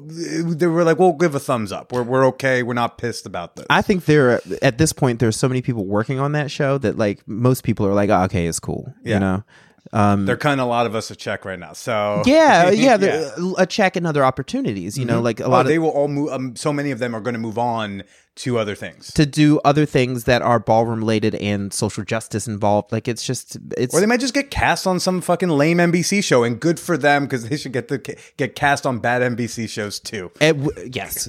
[0.07, 1.93] They were like, we'll give a thumbs up.
[1.93, 2.63] We're we're okay.
[2.63, 3.67] We're not pissed about this.
[3.71, 6.97] I think there at this point there's so many people working on that show that
[6.97, 8.95] like most people are like, oh, okay, it's cool.
[9.03, 9.15] Yeah.
[9.15, 9.45] You know.
[9.93, 11.75] Um, They're cutting a lot of us a check right now.
[11.75, 14.97] So yeah, yeah, the- a check and other opportunities.
[14.99, 16.33] You know, like a Oh, lot they of will all move.
[16.33, 18.03] Um, so many of them are going to move on
[18.37, 19.13] to other things.
[19.13, 22.91] to do other things that are ballroom related and social justice involved.
[22.93, 26.23] Like it's just it's Or they might just get cast on some fucking lame NBC
[26.25, 27.99] show, and good for them because they should get to
[28.37, 30.31] get cast on bad NBC shows too.
[30.41, 31.29] it w- yes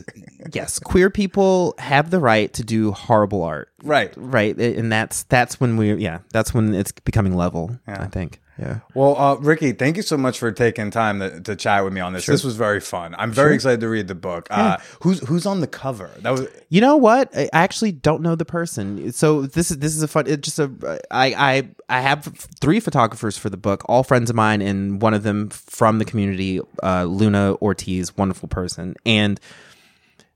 [0.53, 4.11] yes queer people have the right to do horrible art Right.
[4.17, 8.79] right and that's that's when we yeah that's when it's becoming level I think yeah
[8.95, 11.99] Well, uh, Ricky, thank you so much for taking time to, to chat with me
[12.01, 12.25] on this.
[12.25, 13.13] This was very fun.
[13.17, 14.47] I'm very excited to read the book.
[14.49, 16.09] Uh, who's who's on the cover?
[16.21, 17.35] That was You know what?
[17.35, 19.11] I actually don't know the person.
[19.11, 20.25] So this is this is a fun.
[20.27, 20.99] It's just a.
[21.11, 22.25] I I I have
[22.59, 26.05] three photographers for the book, all friends of mine, and one of them from the
[26.05, 29.39] community, uh, Luna Ortiz, wonderful person, and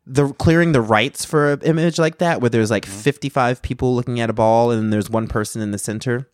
[0.06, 4.20] the clearing the rights for an image like that, where there's like 55 people looking
[4.20, 6.28] at a ball and there's one person in the center.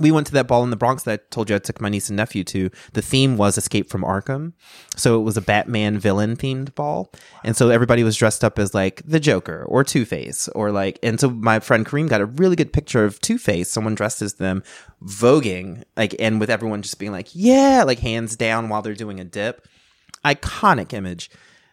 [0.00, 1.90] We went to that ball in the Bronx that I told you I took my
[1.90, 2.70] niece and nephew to.
[2.94, 4.54] The theme was Escape from Arkham.
[4.96, 7.12] So it was a Batman villain themed ball.
[7.44, 10.98] And so everybody was dressed up as like the Joker or Two Face or like,
[11.02, 14.22] and so my friend Kareem got a really good picture of Two Face, someone dressed
[14.22, 14.62] as them,
[15.04, 19.20] voguing, like, and with everyone just being like, yeah, like hands down while they're doing
[19.20, 19.68] a dip.
[20.24, 21.30] Iconic image.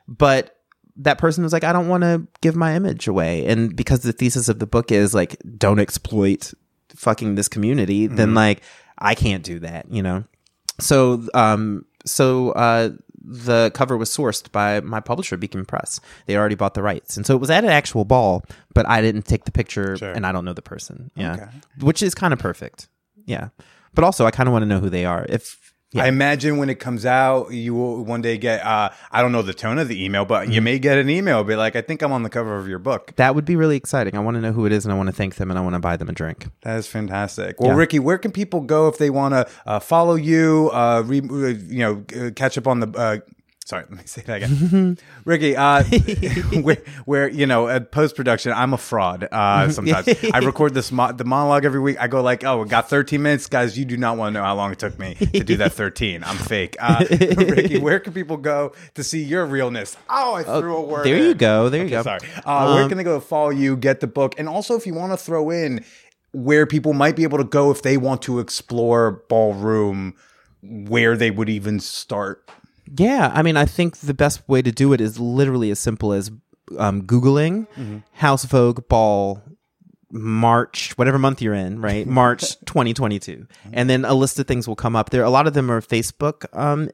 [0.08, 0.58] But
[0.98, 3.46] that person was like, I don't want to give my image away.
[3.46, 6.54] And because the thesis of the book is like, don't exploit
[6.98, 8.62] fucking this community, then like,
[8.98, 10.24] I can't do that, you know?
[10.80, 12.90] So, um, so, uh,
[13.30, 16.00] the cover was sourced by my publisher, Beacon Press.
[16.28, 17.18] They already bought the rights.
[17.18, 18.44] And so it was at an actual ball,
[18.74, 21.12] but I didn't take the picture and I don't know the person.
[21.16, 21.50] Yeah.
[21.80, 22.88] Which is kind of perfect.
[23.26, 23.50] Yeah.
[23.94, 25.26] But also, I kind of want to know who they are.
[25.28, 25.67] If,
[25.98, 26.04] yeah.
[26.04, 28.66] I imagine when it comes out, you will one day get.
[28.66, 30.52] Uh, I don't know the tone of the email, but Mm-hmm.
[30.54, 32.80] you may get an email be like, "I think I'm on the cover of your
[32.80, 34.16] book." that would be really exciting.
[34.16, 35.62] I want to know who it is and I want to thank them and I
[35.62, 36.48] want to buy them a drink.
[36.62, 37.60] That is fantastic.
[37.60, 37.76] Well, Yeah.
[37.78, 40.70] Ricky, where can people go if they want to uh, follow you?
[40.74, 43.24] Uh, re- uh, you know, uh, catch up on the.
[43.68, 44.98] Sorry, let me say that again.
[45.26, 45.84] Ricky, uh,
[46.62, 49.28] where, where you know, at post production, I'm a fraud.
[49.30, 51.98] Uh, sometimes I record this mo- the monologue every week.
[52.00, 53.78] I go like, "Oh, we got 13 minutes, guys.
[53.78, 56.24] You do not want to know how long it took me to do that 13.
[56.24, 59.98] I'm fake." Uh, Ricky, where can people go to see your realness?
[60.10, 61.06] Oh, I threw a word.
[61.06, 61.24] there in.
[61.24, 61.68] you go.
[61.68, 62.04] There you go.
[62.04, 62.22] Sorry.
[62.46, 64.94] Uh, where can they go to follow you, get the book, and also if you
[64.94, 65.84] want to throw in
[66.32, 70.14] where people might be able to go if they want to explore ballroom,
[70.62, 72.50] where they would even start.
[72.96, 76.14] Yeah, I mean, I think the best way to do it is literally as simple
[76.14, 76.32] as
[76.78, 77.68] um, Googling
[78.14, 79.42] House Vogue Ball
[80.12, 82.08] March, whatever month you're in, right?
[82.08, 83.48] March 2022.
[83.74, 85.10] And then a list of things will come up.
[85.10, 86.90] There, a lot of them are Facebook um,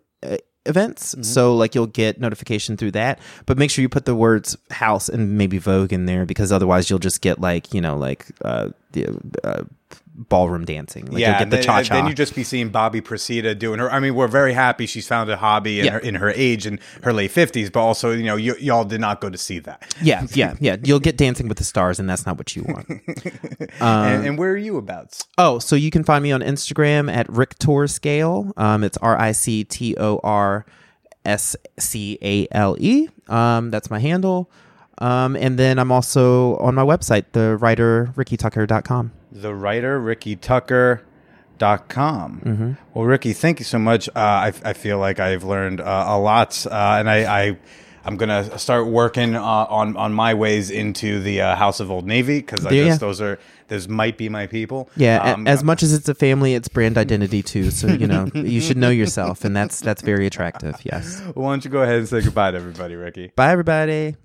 [0.66, 1.16] events.
[1.22, 3.20] So, like, you'll get notification through that.
[3.46, 6.90] But make sure you put the words house and maybe Vogue in there because otherwise
[6.90, 9.08] you'll just get, like, you know, like, uh, the,
[9.44, 9.64] uh,
[10.16, 11.06] ballroom dancing.
[11.06, 11.96] Like, you'll get the cha cha.
[11.96, 13.92] then you just be seeing Bobby Procida doing her.
[13.92, 15.92] I mean, we're very happy she's found a hobby in, Yeah.
[15.94, 19.02] her, in her age and her late fifties, but also, you know, y- y'all did
[19.02, 19.96] not go to see that.
[20.02, 20.78] yeah, yeah, yeah.
[20.84, 22.88] You'll get Dancing with the Stars, and that's not what you want.
[23.80, 25.20] and, and where are you about?
[25.38, 28.54] Oh, so you can find me on Instagram at Rictor Scale.
[28.58, 30.66] Um, it's R I C T O R
[31.26, 33.10] S C A L E.
[33.30, 34.52] Um, that's my handle.
[35.00, 39.12] Um, and then I'm also on my website, the writer rickytucker.com.
[39.34, 41.02] the writer ricky tucker
[41.58, 42.42] dot com.
[42.46, 42.72] Mm-hmm.
[42.94, 44.08] Well, Ricky, thank you so much.
[44.10, 47.58] Uh, I, I feel like I've learned uh, a lot, uh, and I, I
[48.06, 52.06] I'm gonna start working uh, on on my ways into the uh, House of Old
[52.06, 52.98] Navy because I Yeah, yeah.
[52.98, 53.40] those are
[53.70, 54.90] those might be my people.
[54.98, 57.72] Yeah, Um, as much as it's a family, it's brand identity too.
[57.72, 60.76] So you know you should know yourself, and that's that's very attractive.
[60.84, 61.22] Yes.
[61.34, 63.32] Why don't you go ahead and say goodbye to everybody, Ricky?
[63.36, 64.16] Bye, everybody.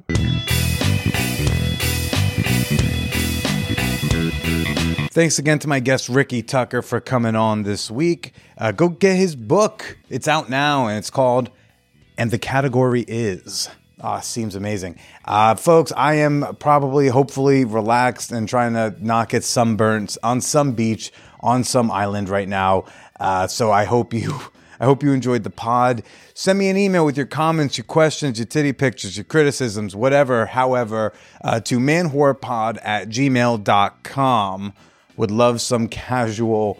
[5.19, 8.35] Thanks again to my guest Ricky Tucker for coming on this week.
[8.57, 9.99] Uh, go get his book.
[10.09, 11.51] It's out now and it's called
[12.17, 13.69] And the Category Is.
[14.01, 14.97] Ah, seems amazing.
[15.25, 20.75] Uh, folks, I am probably, hopefully, relaxed and trying to not get sunburnt on some
[20.75, 22.85] beach on some island right now.
[23.19, 24.39] Uh, so I hope you.
[24.81, 26.05] I hope you enjoyed the pod.
[26.35, 30.47] Send me an email with your comments, your questions, your titty pictures, your criticisms, whatever,
[30.47, 31.13] however,
[31.43, 34.75] uh, to manwhorepod at gmail.com.
[35.19, 36.79] Would love some casual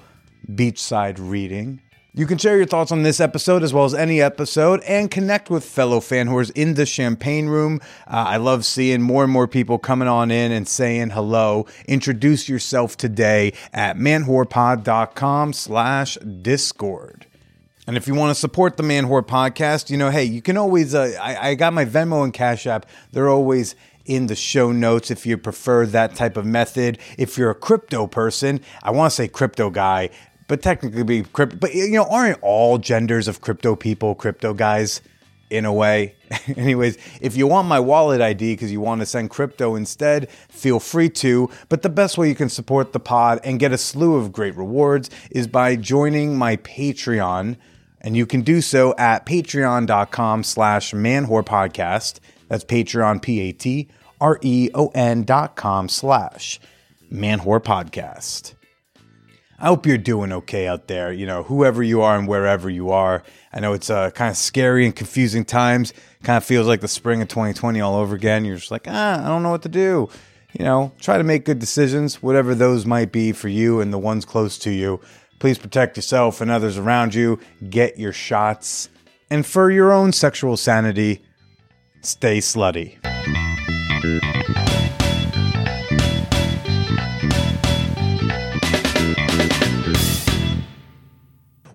[0.49, 1.83] beachside reading.
[2.15, 5.51] You can share your thoughts on this episode as well as any episode and connect
[5.51, 7.81] with fellow fan whores in the champagne room.
[8.07, 11.67] Uh, I love seeing more and more people coming on in and saying hello.
[11.87, 17.27] Introduce yourself today at manwhorepod.com slash discord.
[17.89, 20.59] And if you want to support the Man Whore podcast, you know, hey, you can
[20.59, 22.85] always, uh, I, I got my Venmo and Cash App.
[23.13, 23.75] They're always
[24.09, 26.99] in the show notes if you prefer that type of method.
[27.17, 30.11] If you're a crypto person, I want to say crypto guy,
[30.49, 31.57] but technically be crypto.
[31.59, 35.03] But, you know, aren't all genders of crypto people crypto guys
[35.51, 36.17] in a way?
[36.57, 40.81] Anyways, if you want my wallet ID because you want to send crypto instead, feel
[40.81, 41.51] free to.
[41.69, 44.57] But the best way you can support the pod and get a slew of great
[44.57, 47.59] rewards is by joining my Patreon.
[48.01, 52.21] And you can do so at patreon.com slash manwhore podcast.
[52.49, 53.89] That's Patreon, P-A-T
[54.21, 56.61] R-E-O-N dot com slash
[57.13, 58.55] manwhore podcast.
[59.61, 62.91] I hope you're doing okay out there, you know, whoever you are and wherever you
[62.91, 63.25] are.
[63.53, 65.93] I know it's uh, kind of scary and confusing times.
[66.23, 68.45] Kind of feels like the spring of 2020 all over again.
[68.45, 70.09] You're just like, ah, I don't know what to do.
[70.57, 73.99] You know, try to make good decisions, whatever those might be for you and the
[73.99, 75.01] ones close to you.
[75.41, 77.41] Please protect yourself and others around you.
[77.69, 78.89] Get your shots.
[79.29, 81.21] And for your own sexual sanity,
[82.03, 82.97] stay slutty.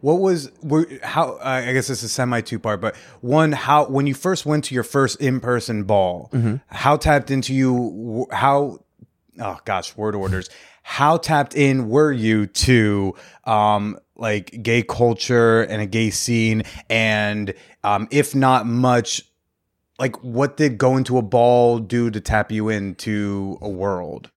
[0.01, 1.37] What was were, how?
[1.41, 4.73] I guess this is semi two part, but one how when you first went to
[4.75, 6.29] your first in person ball,
[6.67, 8.27] how tapped into you?
[8.31, 8.79] How
[9.39, 10.49] oh gosh, word orders.
[10.81, 17.53] How tapped in were you to um like gay culture and a gay scene, and
[17.85, 19.23] um if not much,
[19.99, 24.29] like what did going to a ball do to tap you into a world?